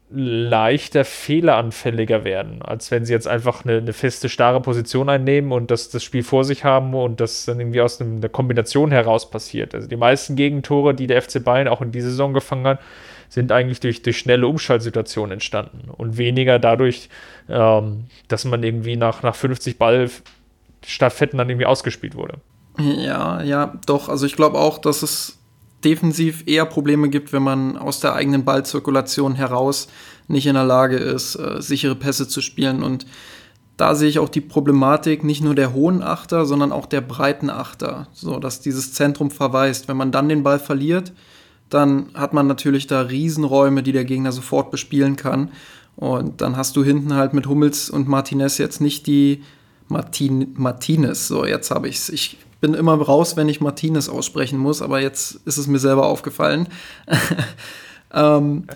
[0.09, 5.69] leichter fehleranfälliger werden, als wenn sie jetzt einfach eine, eine, feste, starre Position einnehmen und
[5.69, 9.75] das, das Spiel vor sich haben und das dann irgendwie aus einer Kombination heraus passiert.
[9.75, 12.79] Also die meisten Gegentore, die der FC Bayern auch in dieser Saison gefangen hat,
[13.27, 17.09] sind eigentlich durch, durch schnelle Umschaltsituationen entstanden und weniger dadurch,
[17.49, 20.09] ähm, dass man irgendwie nach, nach 50 Ball
[20.85, 22.35] Stafetten dann irgendwie ausgespielt wurde.
[22.79, 24.07] Ja, ja, doch.
[24.07, 25.36] Also ich glaube auch, dass es
[25.83, 29.87] defensiv eher Probleme gibt, wenn man aus der eigenen Ballzirkulation heraus
[30.27, 32.83] nicht in der Lage ist, äh, sichere Pässe zu spielen.
[32.83, 33.05] Und
[33.77, 37.49] da sehe ich auch die Problematik nicht nur der hohen Achter, sondern auch der breiten
[37.49, 39.87] Achter, so dass dieses Zentrum verweist.
[39.87, 41.13] Wenn man dann den Ball verliert,
[41.69, 45.51] dann hat man natürlich da Riesenräume, die der Gegner sofort bespielen kann.
[45.95, 49.43] Und dann hast du hinten halt mit Hummels und Martinez jetzt nicht die
[49.87, 51.27] Martin Martinez.
[51.27, 52.09] So, jetzt habe ich es.
[52.09, 56.07] Ich bin immer raus, wenn ich Martinez aussprechen muss, aber jetzt ist es mir selber
[56.07, 56.67] aufgefallen.
[58.13, 58.67] ähm,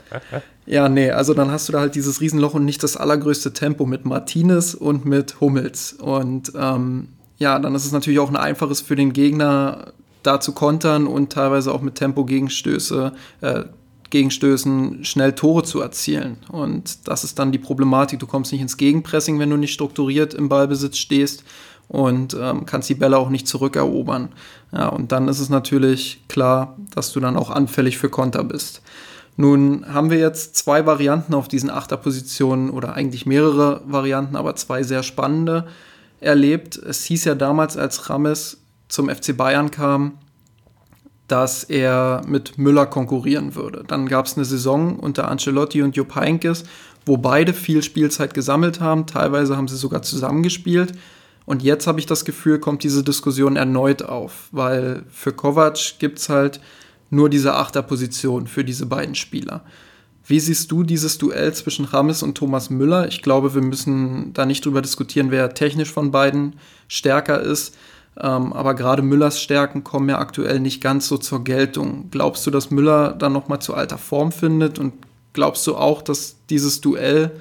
[0.65, 3.85] ja, nee, also dann hast du da halt dieses Riesenloch und nicht das allergrößte Tempo
[3.85, 5.93] mit Martinez und mit Hummels.
[5.93, 10.51] Und ähm, ja, dann ist es natürlich auch ein einfaches für den Gegner, da zu
[10.51, 13.63] kontern und teilweise auch mit Tempo Gegenstöße, äh,
[14.11, 16.37] Gegenstößen schnell Tore zu erzielen.
[16.49, 18.19] Und das ist dann die Problematik.
[18.19, 21.43] Du kommst nicht ins Gegenpressing, wenn du nicht strukturiert im Ballbesitz stehst
[21.91, 24.30] und ähm, kannst die Bälle auch nicht zurückerobern.
[24.71, 28.82] Ja, und dann ist es natürlich klar, dass du dann auch anfällig für Konter bist.
[29.36, 34.84] Nun haben wir jetzt zwei Varianten auf diesen Achterpositionen oder eigentlich mehrere Varianten, aber zwei
[34.84, 35.67] sehr spannende
[36.21, 36.77] erlebt.
[36.77, 40.13] Es hieß ja damals, als Rames zum FC Bayern kam,
[41.27, 43.84] dass er mit Müller konkurrieren würde.
[43.86, 46.63] Dann gab es eine Saison unter Ancelotti und Jupp Heynckes,
[47.06, 49.08] wo beide viel Spielzeit gesammelt haben.
[49.08, 50.93] Teilweise haben sie sogar zusammengespielt.
[51.45, 56.19] Und jetzt habe ich das Gefühl, kommt diese Diskussion erneut auf, weil für Kovac gibt
[56.19, 56.62] es halt
[57.10, 59.63] nur diese Achterposition für diese beiden Spieler.
[60.25, 63.08] Wie siehst du dieses Duell zwischen Rames und Thomas Müller?
[63.08, 66.56] Ich glaube, wir müssen da nicht drüber diskutieren, wer technisch von beiden
[66.88, 67.75] stärker ist.
[68.19, 72.10] Ähm, aber gerade Müllers Stärken kommen ja aktuell nicht ganz so zur Geltung.
[72.12, 74.80] Glaubst du, dass Müller dann nochmal zu alter Form findet?
[74.80, 74.93] Und
[75.34, 77.32] glaubst du auch, dass dieses Duell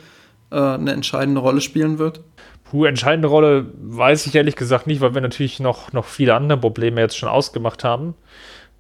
[0.51, 2.23] äh, eine entscheidende Rolle spielen wird?
[2.71, 6.59] Puh, entscheidende Rolle weiß ich ehrlich gesagt nicht, weil wir natürlich noch, noch viele andere
[6.59, 8.15] Probleme jetzt schon ausgemacht haben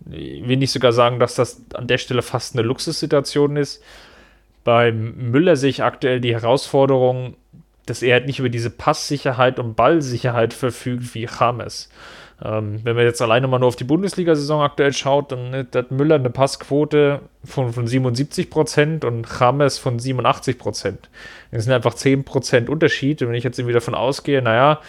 [0.08, 3.82] ich will nicht sogar sagen, dass das an der Stelle fast eine Luxussituation ist.
[4.64, 7.36] Bei Müller sehe ich aktuell die Herausforderung,
[7.86, 11.90] dass er halt nicht über diese Passsicherheit und Ballsicherheit verfügt wie James.
[12.42, 16.14] Ähm, wenn man jetzt alleine mal nur auf die Bundesliga-Saison aktuell schaut, dann hat Müller
[16.14, 21.10] eine Passquote von, von 77 Prozent und James von 87 Prozent.
[21.50, 23.20] Das sind einfach 10 Prozent Unterschied.
[23.20, 24.80] Und wenn ich jetzt irgendwie davon ausgehe, naja,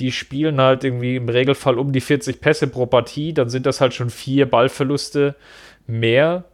[0.00, 3.80] die spielen halt irgendwie im Regelfall um die 40 Pässe pro Partie, dann sind das
[3.80, 5.34] halt schon vier Ballverluste
[5.86, 6.44] mehr,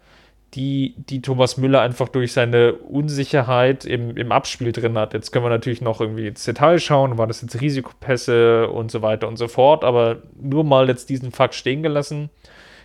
[0.54, 5.12] die, die Thomas Müller einfach durch seine Unsicherheit im, im Abspiel drin hat.
[5.12, 9.02] Jetzt können wir natürlich noch irgendwie ins Detail schauen, waren das jetzt Risikopässe und so
[9.02, 12.30] weiter und so fort, aber nur mal jetzt diesen Fakt stehen gelassen,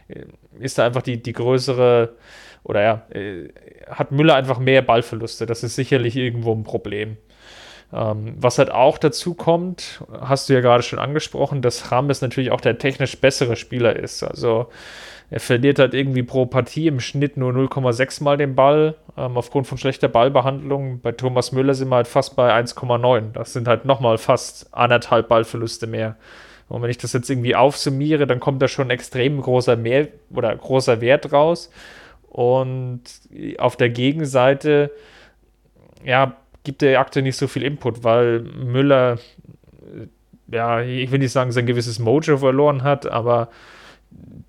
[0.09, 0.25] äh,
[0.59, 2.15] ist da einfach die, die größere,
[2.63, 3.49] oder ja, äh,
[3.89, 5.45] hat Müller einfach mehr Ballverluste.
[5.45, 7.17] Das ist sicherlich irgendwo ein Problem.
[7.93, 12.51] Ähm, was halt auch dazu kommt, hast du ja gerade schon angesprochen, dass Rames natürlich
[12.51, 14.23] auch der technisch bessere Spieler ist.
[14.23, 14.69] Also
[15.33, 19.65] er verliert halt irgendwie pro Partie im Schnitt nur 0,6 mal den Ball ähm, aufgrund
[19.65, 21.01] von schlechter Ballbehandlung.
[21.01, 23.31] Bei Thomas Müller sind wir halt fast bei 1,9.
[23.31, 26.17] Das sind halt nochmal fast anderthalb Ballverluste mehr.
[26.69, 30.55] Und wenn ich das jetzt irgendwie aufsummiere, dann kommt da schon extrem großer Mehr oder
[30.55, 31.71] großer Wert raus.
[32.29, 33.01] Und
[33.57, 34.91] auf der Gegenseite,
[36.05, 39.17] ja, gibt der Akte nicht so viel Input, weil Müller,
[39.81, 43.49] äh, ja, ich will nicht sagen, sein gewisses Mojo verloren hat, aber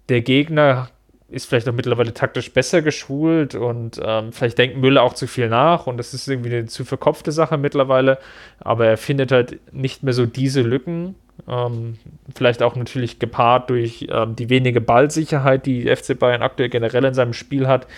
[0.09, 0.89] der Gegner
[1.29, 5.49] ist vielleicht auch mittlerweile taktisch besser geschult und ähm, vielleicht denkt Müller auch zu viel
[5.49, 8.19] nach und das ist irgendwie eine zu verkopfte Sache mittlerweile,
[8.61, 11.17] aber er findet halt nicht mehr so diese Lücken.
[11.49, 11.99] Ähm,
[12.35, 17.15] vielleicht auch natürlich gepaart durch ähm, die wenige Ballsicherheit, die FC Bayern aktuell generell in
[17.15, 17.89] seinem Spiel hat,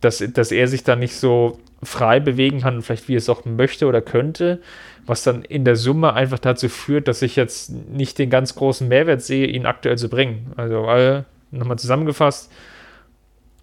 [0.00, 3.86] dass, dass er sich da nicht so frei bewegen kann, vielleicht wie es auch möchte
[3.86, 4.60] oder könnte,
[5.04, 8.88] was dann in der Summe einfach dazu führt, dass ich jetzt nicht den ganz großen
[8.88, 10.52] Mehrwert sehe, ihn aktuell zu bringen.
[10.56, 12.50] Also, weil, nochmal zusammengefasst,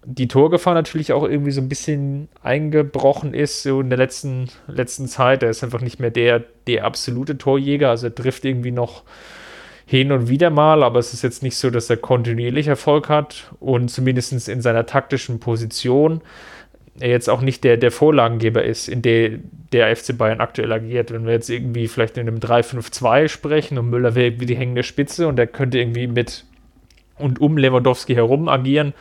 [0.06, 5.08] die Torgefahr natürlich auch irgendwie so ein bisschen eingebrochen ist, so in der letzten, letzten
[5.08, 5.42] Zeit.
[5.42, 9.02] Er ist einfach nicht mehr der, der absolute Torjäger, also er trifft irgendwie noch
[9.86, 13.52] hin und wieder mal, aber es ist jetzt nicht so, dass er kontinuierlich Erfolg hat
[13.60, 16.22] und zumindest in seiner taktischen Position
[17.00, 19.38] er jetzt auch nicht der, der Vorlagengeber ist, in der
[19.72, 21.10] der FC Bayern aktuell agiert.
[21.10, 24.84] Wenn wir jetzt irgendwie vielleicht in einem 3-5-2 sprechen und Müller wäre irgendwie die hängende
[24.84, 26.44] Spitze und er könnte irgendwie mit
[27.18, 28.94] und um Lewandowski herum agieren,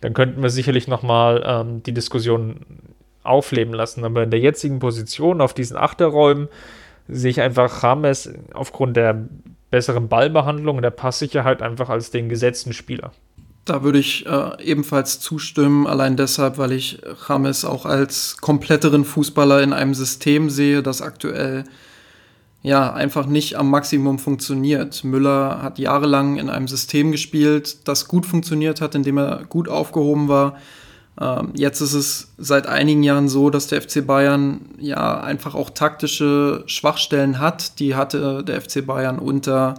[0.00, 2.60] dann könnten wir sicherlich nochmal ähm, die Diskussion
[3.24, 4.04] aufleben lassen.
[4.04, 6.48] Aber in der jetzigen Position auf diesen Achterräumen
[7.08, 9.28] sehe ich einfach Rames aufgrund der
[9.70, 13.12] besseren Ballbehandlung und der Passsicherheit einfach als den gesetzten Spieler.
[13.64, 19.62] Da würde ich äh, ebenfalls zustimmen, allein deshalb, weil ich James auch als kompletteren Fußballer
[19.62, 21.64] in einem System sehe, das aktuell
[22.62, 25.04] ja einfach nicht am Maximum funktioniert.
[25.04, 29.68] Müller hat jahrelang in einem System gespielt, das gut funktioniert hat, in dem er gut
[29.68, 30.56] aufgehoben war.
[31.20, 35.70] Ähm, jetzt ist es seit einigen Jahren so, dass der FC Bayern ja einfach auch
[35.70, 37.78] taktische Schwachstellen hat.
[37.80, 39.74] Die hatte der FC Bayern unter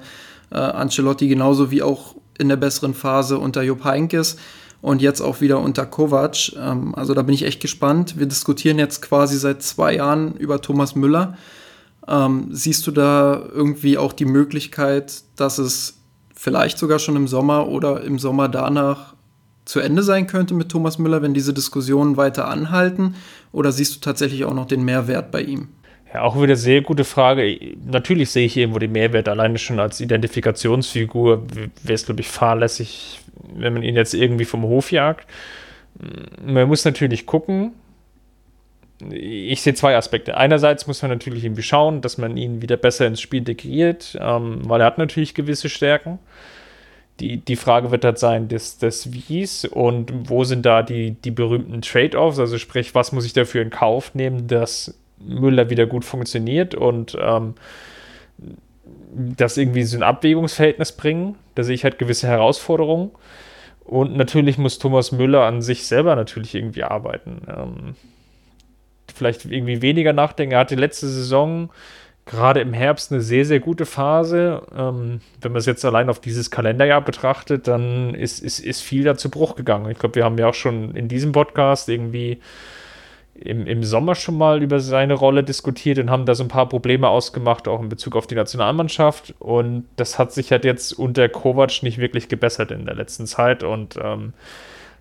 [0.51, 4.37] äh, Ancelotti genauso wie auch in der besseren Phase unter Jupp Heynckes
[4.81, 6.53] und jetzt auch wieder unter Kovac.
[6.57, 8.19] Ähm, also da bin ich echt gespannt.
[8.19, 11.37] Wir diskutieren jetzt quasi seit zwei Jahren über Thomas Müller.
[12.07, 15.99] Ähm, siehst du da irgendwie auch die Möglichkeit, dass es
[16.35, 19.13] vielleicht sogar schon im Sommer oder im Sommer danach
[19.63, 23.15] zu Ende sein könnte mit Thomas Müller, wenn diese Diskussionen weiter anhalten?
[23.53, 25.69] Oder siehst du tatsächlich auch noch den Mehrwert bei ihm?
[26.13, 27.57] Ja, auch wieder sehr gute Frage.
[27.85, 31.47] Natürlich sehe ich irgendwo den Mehrwert alleine schon als Identifikationsfigur.
[31.81, 33.19] Wäre es, glaube ich, fahrlässig,
[33.55, 35.27] wenn man ihn jetzt irgendwie vom Hof jagt.
[36.45, 37.71] Man muss natürlich gucken.
[39.09, 40.37] Ich sehe zwei Aspekte.
[40.37, 44.61] Einerseits muss man natürlich irgendwie schauen, dass man ihn wieder besser ins Spiel integriert, ähm,
[44.69, 46.19] weil er hat natürlich gewisse Stärken.
[47.19, 51.31] Die, die Frage wird halt sein, des, des Wies und wo sind da die, die
[51.31, 54.95] berühmten Trade-offs, also sprich, was muss ich dafür in Kauf nehmen, dass
[55.25, 57.55] Müller wieder gut funktioniert und ähm,
[59.15, 61.35] das irgendwie so ein Abwägungsverhältnis bringen.
[61.55, 63.11] Da sehe ich halt gewisse Herausforderungen.
[63.83, 67.41] Und natürlich muss Thomas Müller an sich selber natürlich irgendwie arbeiten.
[67.47, 67.95] Ähm,
[69.13, 70.53] vielleicht irgendwie weniger nachdenken.
[70.53, 71.69] Er hatte letzte Saison
[72.25, 74.61] gerade im Herbst eine sehr, sehr gute Phase.
[74.75, 79.03] Ähm, wenn man es jetzt allein auf dieses Kalenderjahr betrachtet, dann ist, ist, ist viel
[79.03, 79.91] da zu Bruch gegangen.
[79.91, 82.39] Ich glaube, wir haben ja auch schon in diesem Podcast irgendwie
[83.43, 86.69] im, im Sommer schon mal über seine Rolle diskutiert und haben da so ein paar
[86.69, 89.35] Probleme ausgemacht, auch in Bezug auf die Nationalmannschaft.
[89.39, 93.63] Und das hat sich halt jetzt unter Kovac nicht wirklich gebessert in der letzten Zeit.
[93.63, 94.33] Und ähm,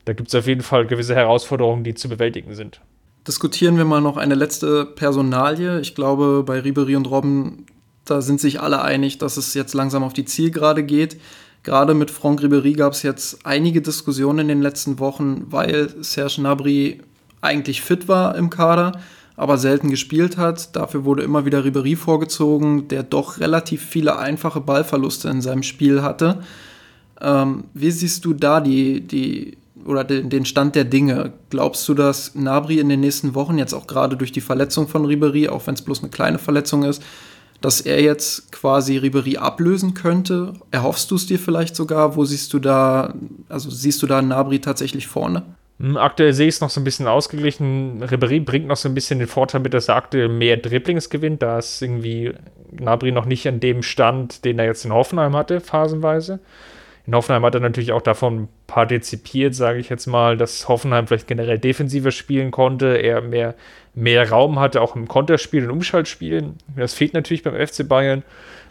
[0.04, 2.80] da gibt es auf jeden Fall gewisse Herausforderungen, die zu bewältigen sind.
[3.28, 5.80] Diskutieren wir mal noch eine letzte Personalie.
[5.80, 7.66] Ich glaube, bei Ribery und Robben,
[8.04, 11.20] da sind sich alle einig, dass es jetzt langsam auf die Zielgerade geht.
[11.62, 16.34] Gerade mit Franck Ribery gab es jetzt einige Diskussionen in den letzten Wochen, weil Serge
[16.38, 17.00] Gnabry
[17.42, 18.92] eigentlich fit war im Kader,
[19.36, 20.74] aber selten gespielt hat.
[20.74, 26.02] Dafür wurde immer wieder Ribery vorgezogen, der doch relativ viele einfache Ballverluste in seinem Spiel
[26.02, 26.38] hatte.
[27.20, 31.32] Ähm, wie siehst du da die, die oder den, Stand der Dinge?
[31.50, 35.04] Glaubst du, dass Nabri in den nächsten Wochen, jetzt auch gerade durch die Verletzung von
[35.04, 37.02] Ribery, auch wenn es bloß eine kleine Verletzung ist,
[37.60, 40.52] dass er jetzt quasi Ribery ablösen könnte?
[40.70, 42.16] Erhoffst du es dir vielleicht sogar?
[42.16, 43.14] Wo siehst du da,
[43.48, 45.42] also siehst du da Nabri tatsächlich vorne?
[45.82, 48.04] Hm, aktuell sehe ich es noch so ein bisschen ausgeglichen.
[48.04, 51.42] Ribéry bringt noch so ein bisschen den Vorteil mit, dass er aktuell mehr Dribblings gewinnt.
[51.42, 52.32] Da ist irgendwie
[52.70, 56.38] Gnabry noch nicht an dem Stand, den er jetzt in Hoffenheim hatte, phasenweise.
[57.04, 61.26] In Hoffenheim hat er natürlich auch davon partizipiert, sage ich jetzt mal, dass Hoffenheim vielleicht
[61.26, 63.56] generell defensiver spielen konnte, er mehr,
[63.92, 66.58] mehr Raum hatte, auch im Konterspiel und Umschaltspielen.
[66.76, 68.22] Das fehlt natürlich beim FC Bayern.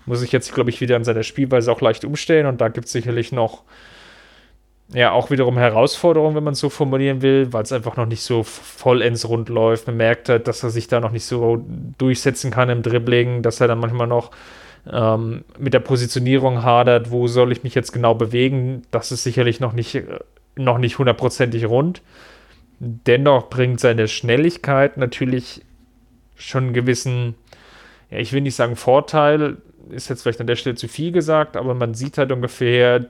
[0.05, 2.85] Muss ich jetzt, glaube ich, wieder an seiner Spielweise auch leicht umstellen und da gibt
[2.85, 3.63] es sicherlich noch
[4.93, 8.21] ja auch wiederum Herausforderung, wenn man es so formulieren will, weil es einfach noch nicht
[8.21, 9.87] so vollends rund läuft.
[9.87, 11.65] Man merkt halt, dass er sich da noch nicht so
[11.97, 14.31] durchsetzen kann im Dribbling, dass er dann manchmal noch
[14.91, 18.83] ähm, mit der Positionierung hadert, wo soll ich mich jetzt genau bewegen.
[18.91, 20.19] Das ist sicherlich noch nicht, äh,
[20.55, 22.01] noch nicht hundertprozentig rund.
[22.79, 25.61] Dennoch bringt seine Schnelligkeit natürlich
[26.35, 27.35] schon einen gewissen,
[28.09, 29.57] ja, ich will nicht sagen Vorteil,
[29.89, 33.05] ist jetzt vielleicht an der Stelle zu viel gesagt, aber man sieht halt ungefähr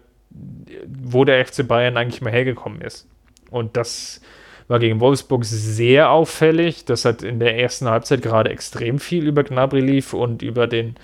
[0.88, 3.08] wo der FC Bayern eigentlich mal hergekommen ist.
[3.50, 4.22] Und das
[4.68, 6.86] war gegen Wolfsburg sehr auffällig.
[6.86, 10.96] Das hat in der ersten Halbzeit gerade extrem viel über Gnabry lief und über den,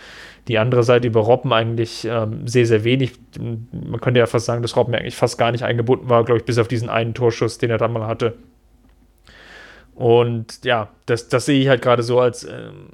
[0.47, 3.13] die andere Seite über Robben eigentlich ähm, sehr, sehr wenig.
[3.37, 6.45] Man könnte ja fast sagen, dass Robben eigentlich fast gar nicht eingebunden war, glaube ich,
[6.45, 8.35] bis auf diesen einen Torschuss, den er dann mal hatte.
[9.97, 12.89] Und ja, das, das sehe ich halt gerade so als ähm,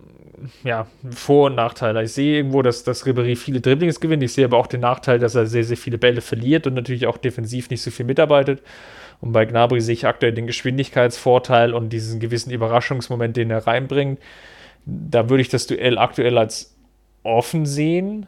[0.63, 2.01] ja, Vor- und Nachteile.
[2.01, 4.23] Ich sehe irgendwo, dass, dass Ribéry viele Dribblings gewinnt.
[4.23, 7.05] Ich sehe aber auch den Nachteil, dass er sehr, sehr viele Bälle verliert und natürlich
[7.05, 8.61] auch defensiv nicht so viel mitarbeitet.
[9.19, 14.19] Und bei Gnabry sehe ich aktuell den Geschwindigkeitsvorteil und diesen gewissen Überraschungsmoment, den er reinbringt.
[14.85, 16.73] Da würde ich das Duell aktuell als
[17.23, 18.27] offen sehen.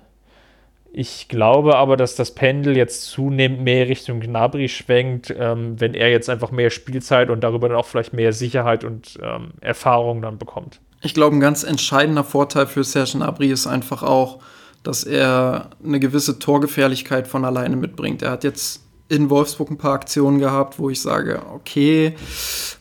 [0.97, 6.09] Ich glaube aber, dass das Pendel jetzt zunehmend mehr Richtung Gnabry schwenkt, ähm, wenn er
[6.09, 10.37] jetzt einfach mehr Spielzeit und darüber dann auch vielleicht mehr Sicherheit und ähm, Erfahrung dann
[10.37, 10.79] bekommt.
[11.01, 14.39] Ich glaube, ein ganz entscheidender Vorteil für Serge Gnabry ist einfach auch,
[14.83, 18.21] dass er eine gewisse Torgefährlichkeit von alleine mitbringt.
[18.21, 22.15] Er hat jetzt in Wolfsburg ein paar Aktionen gehabt, wo ich sage, okay,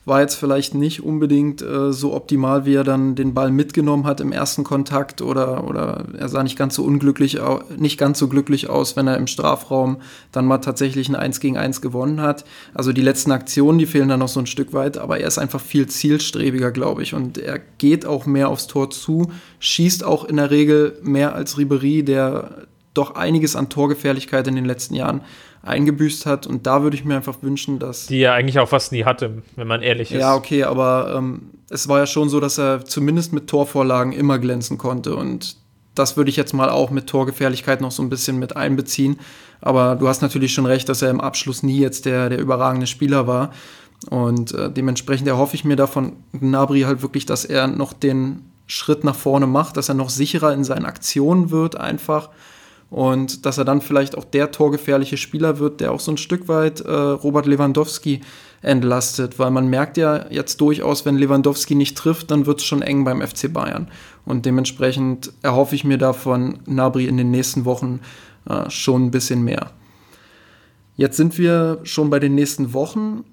[0.07, 4.21] war jetzt vielleicht nicht unbedingt äh, so optimal, wie er dann den Ball mitgenommen hat
[4.21, 7.39] im ersten Kontakt oder, oder er sah nicht ganz so unglücklich,
[7.77, 9.99] nicht ganz so glücklich aus, wenn er im Strafraum
[10.33, 12.45] dann mal tatsächlich ein 1 gegen 1 gewonnen hat.
[12.73, 15.39] Also die letzten Aktionen, die fehlen dann noch so ein Stück weit, aber er ist
[15.39, 20.25] einfach viel zielstrebiger, glaube ich, und er geht auch mehr aufs Tor zu, schießt auch
[20.25, 25.21] in der Regel mehr als Ribery, der doch einiges an Torgefährlichkeit in den letzten Jahren
[25.63, 26.47] eingebüßt hat.
[26.47, 28.07] Und da würde ich mir einfach wünschen, dass.
[28.07, 30.21] Die er eigentlich auch fast nie hatte, wenn man ehrlich ist.
[30.21, 34.39] Ja, okay, aber ähm, es war ja schon so, dass er zumindest mit Torvorlagen immer
[34.39, 35.17] glänzen konnte.
[35.17, 35.57] Und
[35.95, 39.19] das würde ich jetzt mal auch mit Torgefährlichkeit noch so ein bisschen mit einbeziehen.
[39.61, 42.87] Aber du hast natürlich schon recht, dass er im Abschluss nie jetzt der, der überragende
[42.87, 43.51] Spieler war.
[44.11, 49.05] Und äh, dementsprechend erhoffe ich mir davon Nabri halt wirklich, dass er noch den Schritt
[49.05, 52.31] nach vorne macht, dass er noch sicherer in seinen Aktionen wird, einfach
[52.91, 56.49] und dass er dann vielleicht auch der torgefährliche Spieler wird, der auch so ein Stück
[56.49, 58.21] weit äh, Robert Lewandowski
[58.63, 62.83] entlastet, weil man merkt ja jetzt durchaus, wenn Lewandowski nicht trifft, dann wird es schon
[62.83, 63.89] eng beim FC Bayern.
[64.25, 68.01] Und dementsprechend erhoffe ich mir davon Nabri in den nächsten Wochen
[68.49, 69.71] äh, schon ein bisschen mehr.
[70.97, 73.25] Jetzt sind wir schon bei den nächsten Wochen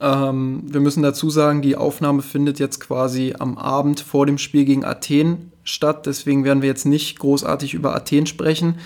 [0.00, 4.64] Ähm, wir müssen dazu sagen, die Aufnahme findet jetzt quasi am Abend vor dem Spiel
[4.64, 6.06] gegen Athen statt.
[6.06, 8.76] Deswegen werden wir jetzt nicht großartig über Athen sprechen.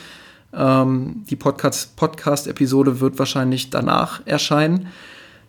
[0.55, 4.89] Ähm, die Podcast-Episode wird wahrscheinlich danach erscheinen.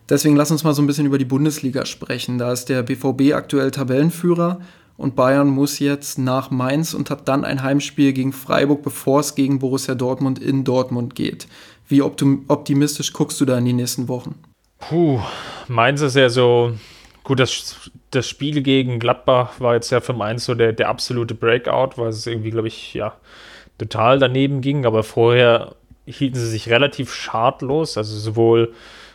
[0.08, 2.38] Deswegen lass uns mal so ein bisschen über die Bundesliga sprechen.
[2.38, 4.60] Da ist der BVB aktuell Tabellenführer
[4.98, 9.34] und Bayern muss jetzt nach Mainz und hat dann ein Heimspiel gegen Freiburg, bevor es
[9.34, 11.48] gegen Borussia Dortmund in Dortmund geht.
[11.88, 14.36] Wie optimistisch guckst du da in die nächsten Wochen?
[14.88, 15.20] Puh,
[15.68, 16.74] Mainz ist ja so,
[17.22, 21.34] gut, das, das Spiel gegen Gladbach war jetzt ja für Mainz so der, der absolute
[21.34, 23.16] Breakout, weil es irgendwie, glaube ich, ja,
[23.78, 25.74] total daneben ging, aber vorher
[26.06, 28.74] hielten sie sich relativ schadlos, also sowohl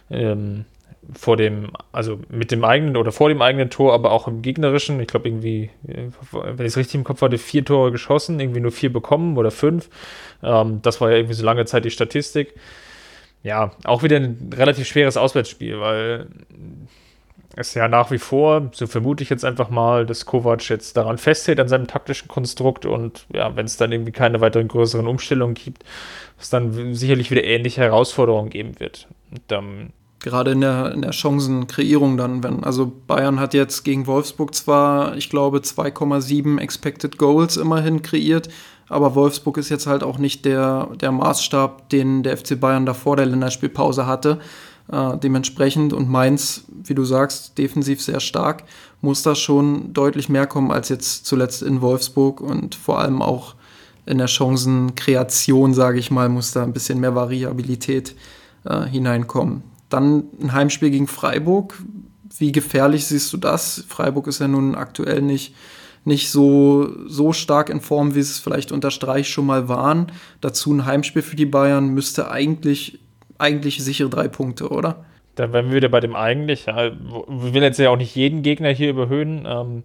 [0.10, 0.66] ähm,
[1.14, 5.00] vor dem, also mit dem eigenen oder vor dem eigenen Tor, aber auch im gegnerischen.
[5.00, 8.72] Ich glaube, irgendwie, wenn ich es richtig im Kopf hatte, vier Tore geschossen, irgendwie nur
[8.72, 9.90] vier bekommen oder fünf.
[10.44, 12.56] Ähm, das war ja irgendwie so lange Zeit die Statistik
[13.44, 16.28] ja, auch wieder ein relativ schweres Auswärtsspiel, weil
[17.56, 21.18] es ja nach wie vor, so vermute ich jetzt einfach mal, dass Kovac jetzt daran
[21.18, 25.56] festhält an seinem taktischen Konstrukt und ja, wenn es dann irgendwie keine weiteren größeren Umstellungen
[25.56, 25.84] gibt,
[26.40, 29.08] es dann sicherlich wieder ähnliche Herausforderungen geben wird.
[29.32, 29.90] Und, ähm,
[30.22, 35.16] Gerade in der, in der Chancenkreierung dann, wenn, also Bayern hat jetzt gegen Wolfsburg zwar,
[35.16, 38.50] ich glaube, 2,7 Expected Goals immerhin kreiert,
[38.90, 42.94] aber Wolfsburg ist jetzt halt auch nicht der, der Maßstab, den der FC Bayern da
[42.94, 44.40] vor der Länderspielpause hatte.
[44.92, 48.64] Äh, dementsprechend und Mainz, wie du sagst, defensiv sehr stark,
[49.02, 53.56] muss da schon deutlich mehr kommen als jetzt zuletzt in Wolfsburg und vor allem auch
[54.08, 58.16] in der Chancenkreation, sage ich mal, muss da ein bisschen mehr Variabilität
[58.66, 59.62] äh, hineinkommen.
[59.90, 61.80] Dann ein Heimspiel gegen Freiburg.
[62.38, 63.84] Wie gefährlich siehst du das?
[63.88, 65.54] Freiburg ist ja nun aktuell nicht
[66.10, 70.12] nicht so, so stark in Form, wie es vielleicht unter Streich schon mal waren.
[70.42, 73.00] Dazu ein Heimspiel für die Bayern müsste eigentlich,
[73.38, 75.06] eigentlich sichere drei Punkte, oder?
[75.36, 76.66] Dann wären wir wieder bei dem eigentlich.
[76.66, 79.46] Ja, wir will jetzt ja auch nicht jeden Gegner hier überhöhen.
[79.48, 79.84] Ähm,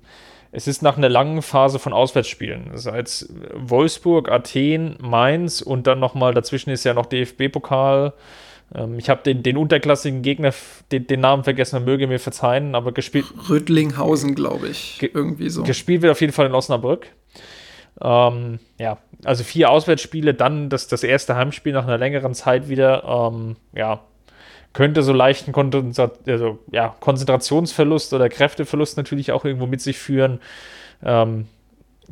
[0.50, 2.70] es ist nach einer langen Phase von Auswärtsspielen.
[2.74, 8.14] Seit Wolfsburg, Athen, Mainz und dann nochmal dazwischen ist ja noch DFB-Pokal.
[8.74, 10.52] Ähm, ich habe den, den unterklassigen Gegner,
[10.92, 13.26] den, den, Namen vergessen, man möge mir verzeihen, aber gespielt.
[13.48, 15.02] Rüttlinghausen, glaube ich.
[15.02, 15.62] irgendwie so.
[15.62, 17.08] Gespielt wird auf jeden Fall in Osnabrück.
[18.00, 23.04] Ähm, ja, also vier Auswärtsspiele, dann das, das erste Heimspiel nach einer längeren Zeit wieder.
[23.04, 24.00] Ähm, ja,
[24.72, 30.40] könnte so leichten Konzentra also, ja, Konzentrationsverlust oder Kräfteverlust natürlich auch irgendwo mit sich führen.
[31.02, 31.46] Ähm,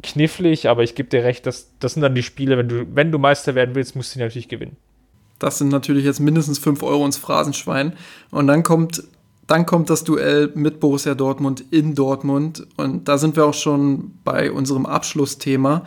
[0.03, 3.11] knifflig, aber ich gebe dir recht, das, das sind dann die Spiele, wenn du, wenn
[3.13, 4.77] du Meister werden willst, musst du natürlich gewinnen.
[5.43, 7.95] Das sind natürlich jetzt mindestens 5 Euro ins Phrasenschwein.
[8.31, 9.03] Und dann kommt,
[9.49, 12.67] dann kommt das Duell mit Borussia Dortmund in Dortmund.
[12.77, 15.83] Und da sind wir auch schon bei unserem Abschlussthema.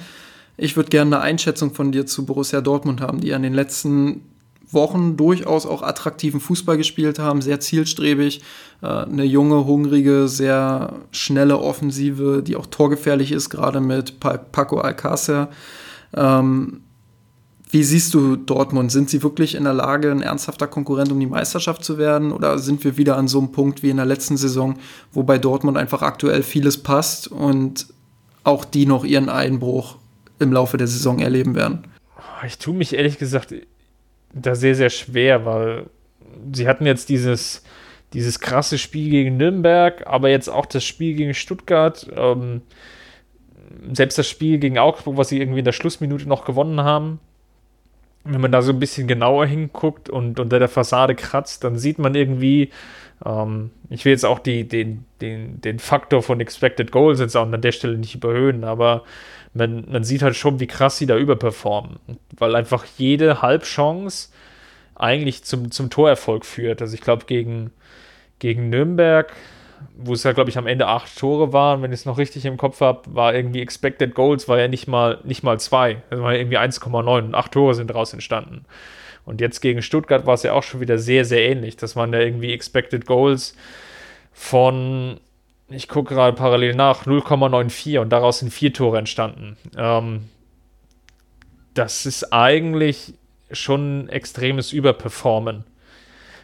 [0.58, 4.22] Ich würde gerne eine Einschätzung von dir zu Borussia Dortmund haben, die an den letzten
[4.72, 8.42] Wochen durchaus auch attraktiven Fußball gespielt haben, sehr zielstrebig,
[8.82, 15.48] äh, eine junge, hungrige, sehr schnelle Offensive, die auch torgefährlich ist, gerade mit Paco Alcácer.
[16.14, 16.82] Ähm,
[17.70, 18.92] wie siehst du Dortmund?
[18.92, 22.32] Sind sie wirklich in der Lage, ein ernsthafter Konkurrent um die Meisterschaft zu werden?
[22.32, 24.78] Oder sind wir wieder an so einem Punkt wie in der letzten Saison,
[25.12, 27.88] wo bei Dortmund einfach aktuell vieles passt und
[28.44, 29.98] auch die noch ihren Einbruch
[30.40, 31.88] im Laufe der Saison erleben werden?
[32.46, 33.54] Ich tue mich ehrlich gesagt
[34.34, 35.86] da sehr, sehr schwer, weil
[36.54, 37.64] sie hatten jetzt dieses,
[38.14, 42.08] dieses krasse Spiel gegen Nürnberg, aber jetzt auch das Spiel gegen Stuttgart.
[42.16, 42.62] Ähm,
[43.92, 47.20] selbst das Spiel gegen Augsburg, was sie irgendwie in der Schlussminute noch gewonnen haben,
[48.26, 52.00] wenn man da so ein bisschen genauer hinguckt und unter der Fassade kratzt, dann sieht
[52.00, 52.72] man irgendwie,
[53.24, 57.50] ähm, ich will jetzt auch die, den, den, den Faktor von Expected Goals jetzt auch
[57.50, 59.04] an der Stelle nicht überhöhen, aber
[59.54, 61.98] man, man sieht halt schon, wie krass sie da überperformen.
[62.36, 64.30] Weil einfach jede Halbchance
[64.96, 66.82] eigentlich zum, zum Torerfolg führt.
[66.82, 67.72] Also ich glaube, gegen,
[68.40, 69.32] gegen Nürnberg
[69.98, 72.46] wo es ja, glaube ich, am Ende acht Tore waren, wenn ich es noch richtig
[72.46, 76.02] im Kopf habe, war irgendwie Expected Goals, war ja nicht mal, nicht mal zwei.
[76.10, 78.66] Also war irgendwie 1,9 und acht Tore sind daraus entstanden.
[79.26, 81.78] Und jetzt gegen Stuttgart war es ja auch schon wieder sehr, sehr ähnlich.
[81.78, 83.56] Das waren ja irgendwie Expected Goals
[84.32, 85.20] von,
[85.70, 89.58] ich gucke gerade parallel nach, 0,94 und daraus sind vier Tore entstanden.
[89.78, 90.30] Ähm,
[91.74, 93.14] das ist eigentlich
[93.52, 95.64] schon ein extremes Überperformen.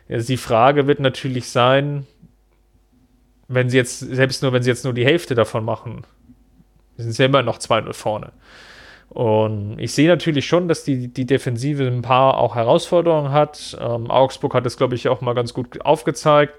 [0.09, 2.05] Also die Frage wird natürlich sein,
[3.53, 6.03] wenn sie jetzt, selbst nur, wenn sie jetzt nur die Hälfte davon machen,
[6.97, 8.31] sind sie immer noch 2-0 vorne.
[9.09, 13.77] Und ich sehe natürlich schon, dass die, die Defensive ein paar auch Herausforderungen hat.
[13.79, 16.55] Ähm, Augsburg hat es, glaube ich, auch mal ganz gut aufgezeigt.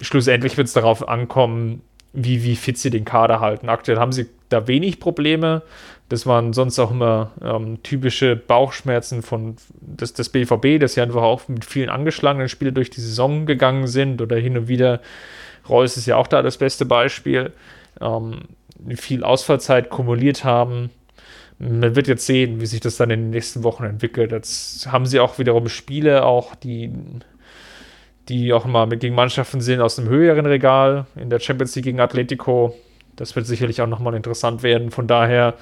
[0.00, 1.82] Schlussendlich wird es darauf ankommen,
[2.14, 3.68] wie, wie fit sie den Kader halten.
[3.68, 5.62] Aktuell haben sie da wenig Probleme.
[6.08, 11.22] Das waren sonst auch immer ähm, typische Bauchschmerzen von des, des BVB, dass sie einfach
[11.22, 15.00] auch mit vielen angeschlagenen Spielen durch die Saison gegangen sind oder hin und wieder.
[15.68, 17.52] Reus ist ja auch da das beste Beispiel.
[18.00, 18.40] Ähm,
[18.96, 20.90] viel Ausfallzeit kumuliert haben.
[21.58, 24.32] Man wird jetzt sehen, wie sich das dann in den nächsten Wochen entwickelt.
[24.32, 26.90] Jetzt haben sie auch wiederum Spiele, auch die,
[28.28, 31.84] die auch mal mit gegen Mannschaften sind aus dem höheren Regal in der Champions League
[31.84, 32.74] gegen Atletico.
[33.16, 34.90] Das wird sicherlich auch nochmal interessant werden.
[34.90, 35.54] Von daher,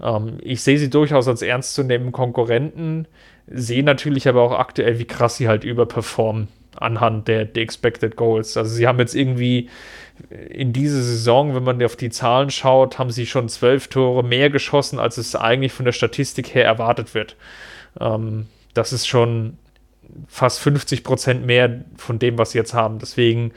[0.00, 3.06] ähm, ich sehe sie durchaus als ernstzunehmenden Konkurrenten,
[3.48, 8.56] sehe natürlich aber auch aktuell, wie krass sie halt überperformen anhand der, der Expected Goals.
[8.56, 9.68] Also sie haben jetzt irgendwie
[10.50, 14.50] in dieser Saison, wenn man auf die Zahlen schaut, haben sie schon zwölf Tore mehr
[14.50, 17.36] geschossen, als es eigentlich von der Statistik her erwartet wird.
[18.00, 19.58] Ähm, das ist schon
[20.28, 22.98] fast 50 Prozent mehr von dem, was sie jetzt haben.
[22.98, 23.52] Deswegen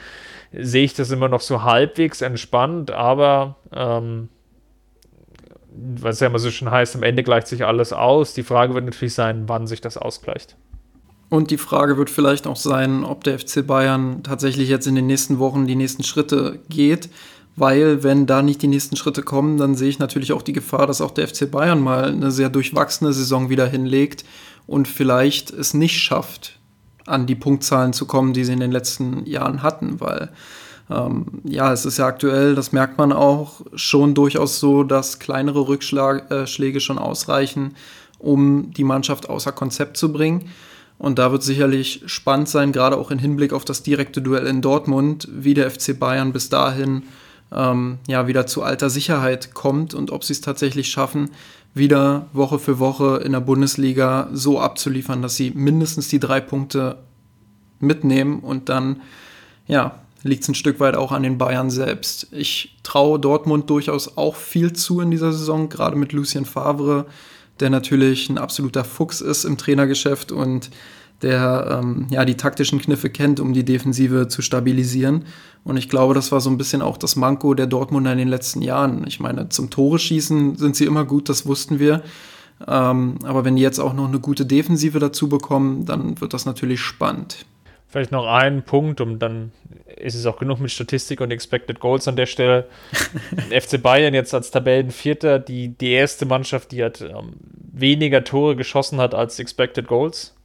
[0.51, 4.29] sehe ich das immer noch so halbwegs entspannt, aber ähm,
[5.69, 8.33] was ja immer so schön heißt, am Ende gleicht sich alles aus.
[8.33, 10.55] Die Frage wird natürlich sein, wann sich das ausgleicht.
[11.29, 15.07] Und die Frage wird vielleicht auch sein, ob der FC Bayern tatsächlich jetzt in den
[15.07, 17.09] nächsten Wochen die nächsten Schritte geht.
[17.57, 20.85] Weil, wenn da nicht die nächsten Schritte kommen, dann sehe ich natürlich auch die Gefahr,
[20.85, 24.23] dass auch der FC Bayern mal eine sehr durchwachsene Saison wieder hinlegt
[24.67, 26.59] und vielleicht es nicht schafft,
[27.07, 29.99] an die Punktzahlen zu kommen, die sie in den letzten Jahren hatten.
[29.99, 30.29] Weil,
[30.91, 35.67] ähm, ja, es ist ja aktuell, das merkt man auch, schon durchaus so, dass kleinere
[35.67, 37.73] Rückschläge äh, schon ausreichen,
[38.19, 40.49] um die Mannschaft außer Konzept zu bringen.
[40.99, 44.61] Und da wird sicherlich spannend sein, gerade auch im Hinblick auf das direkte Duell in
[44.61, 47.03] Dortmund, wie der FC Bayern bis dahin
[47.51, 51.29] ähm, ja wieder zu alter Sicherheit kommt und ob sie es tatsächlich schaffen,
[51.73, 56.97] wieder Woche für Woche in der Bundesliga so abzuliefern, dass sie mindestens die drei Punkte
[57.79, 59.01] mitnehmen und dann
[59.67, 62.27] ja liegt es ein Stück weit auch an den Bayern selbst.
[62.31, 67.05] Ich traue Dortmund durchaus auch viel zu in dieser Saison, gerade mit Lucien Favre
[67.59, 70.69] der natürlich ein absoluter Fuchs ist im Trainergeschäft und
[71.21, 75.25] der ähm, ja die taktischen Kniffe kennt, um die Defensive zu stabilisieren.
[75.63, 78.27] Und ich glaube, das war so ein bisschen auch das Manko der Dortmunder in den
[78.27, 79.05] letzten Jahren.
[79.07, 82.03] Ich meine, zum Tore schießen sind sie immer gut, das wussten wir.
[82.67, 86.45] Ähm, aber wenn die jetzt auch noch eine gute Defensive dazu bekommen, dann wird das
[86.45, 87.45] natürlich spannend.
[87.89, 89.53] Vielleicht noch ein Punkt, um dann
[89.95, 92.67] ist es auch genug mit Statistik und Expected Goals an der Stelle.
[93.49, 97.35] FC Bayern jetzt als Tabellenvierter, die, die erste Mannschaft, die hat ähm,
[97.71, 100.35] weniger Tore geschossen hat als Expected Goals.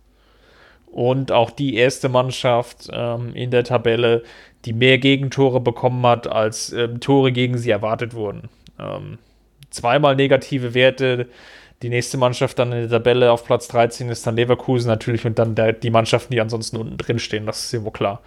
[0.87, 4.23] Und auch die erste Mannschaft ähm, in der Tabelle,
[4.65, 8.51] die mehr Gegentore bekommen hat, als ähm, Tore gegen sie erwartet wurden.
[8.79, 9.19] Ähm,
[9.71, 11.29] zweimal negative Werte.
[11.83, 15.39] Die nächste Mannschaft dann in der Tabelle auf Platz 13 ist dann Leverkusen natürlich und
[15.39, 18.23] dann der, die Mannschaften, die ansonsten unten drin stehen, das ist irgendwo klar.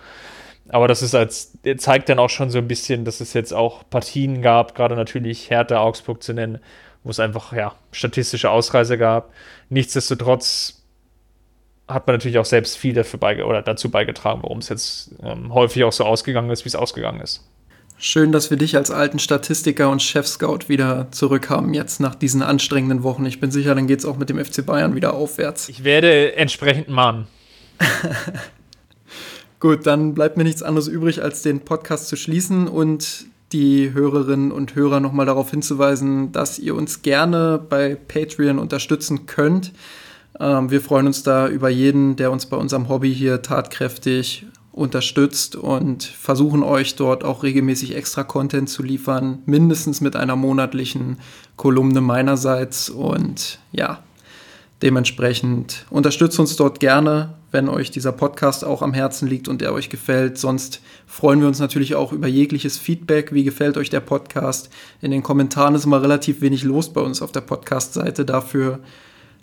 [0.69, 3.87] Aber das ist als, zeigt dann auch schon so ein bisschen, dass es jetzt auch
[3.89, 6.59] Partien gab, gerade natürlich Hertha Augsburg zu nennen,
[7.03, 9.31] wo es einfach, ja, statistische Ausreise gab.
[9.69, 10.83] Nichtsdestotrotz
[11.87, 15.53] hat man natürlich auch selbst viel dafür beige oder dazu beigetragen, warum es jetzt ähm,
[15.53, 17.47] häufig auch so ausgegangen ist, wie es ausgegangen ist.
[17.97, 23.03] Schön, dass wir dich als alten Statistiker und Chef-Scout wieder zurückhaben, jetzt nach diesen anstrengenden
[23.03, 23.25] Wochen.
[23.25, 25.69] Ich bin sicher, dann geht es auch mit dem FC Bayern wieder aufwärts.
[25.69, 27.27] Ich werde entsprechend mahnen.
[29.61, 34.51] Gut, dann bleibt mir nichts anderes übrig, als den Podcast zu schließen und die Hörerinnen
[34.51, 39.71] und Hörer nochmal darauf hinzuweisen, dass ihr uns gerne bei Patreon unterstützen könnt.
[40.37, 44.45] Ähm, wir freuen uns da über jeden, der uns bei unserem Hobby hier tatkräftig
[44.75, 51.17] unterstützt und versuchen euch dort auch regelmäßig extra Content zu liefern, mindestens mit einer monatlichen
[51.55, 52.89] Kolumne meinerseits.
[52.89, 54.03] Und ja,
[54.81, 59.71] dementsprechend unterstützt uns dort gerne, wenn euch dieser Podcast auch am Herzen liegt und der
[59.71, 60.37] euch gefällt.
[60.37, 63.33] Sonst freuen wir uns natürlich auch über jegliches Feedback.
[63.33, 64.69] Wie gefällt euch der Podcast?
[65.01, 68.25] In den Kommentaren ist immer relativ wenig los bei uns auf der Podcast-Seite.
[68.25, 68.79] Dafür,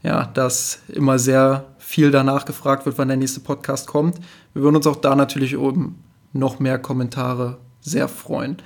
[0.02, 4.18] ja, dass immer sehr viel danach gefragt wird, wann der nächste Podcast kommt.
[4.54, 8.58] Wir würden uns auch da natürlich oben noch mehr Kommentare sehr freuen.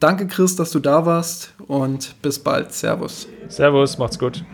[0.00, 2.72] Danke, Chris, dass du da warst und bis bald.
[2.72, 3.28] Servus.
[3.48, 4.44] Servus, macht's gut.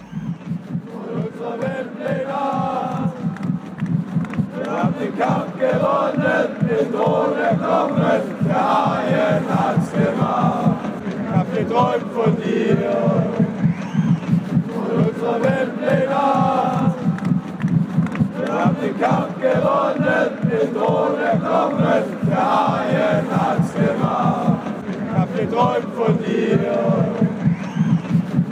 [4.57, 10.77] Wir haben den Kampf gewonnen, den Thron erklommen, der Haien hat's gemacht.
[11.07, 12.77] Ich hab geträumt von dir,
[14.73, 16.04] von unserer Weltpläne.
[18.85, 24.59] Den Kampf gewonnen, den Thron erklommen, der Haien hat's gemacht.
[24.91, 26.59] Ich hab geträumt von dir,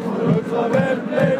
[0.03, 1.37] von unserer Weltpläne.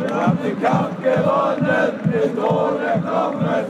[0.00, 3.64] Wir haben den Kampf gewonnen, den Thron erklommen,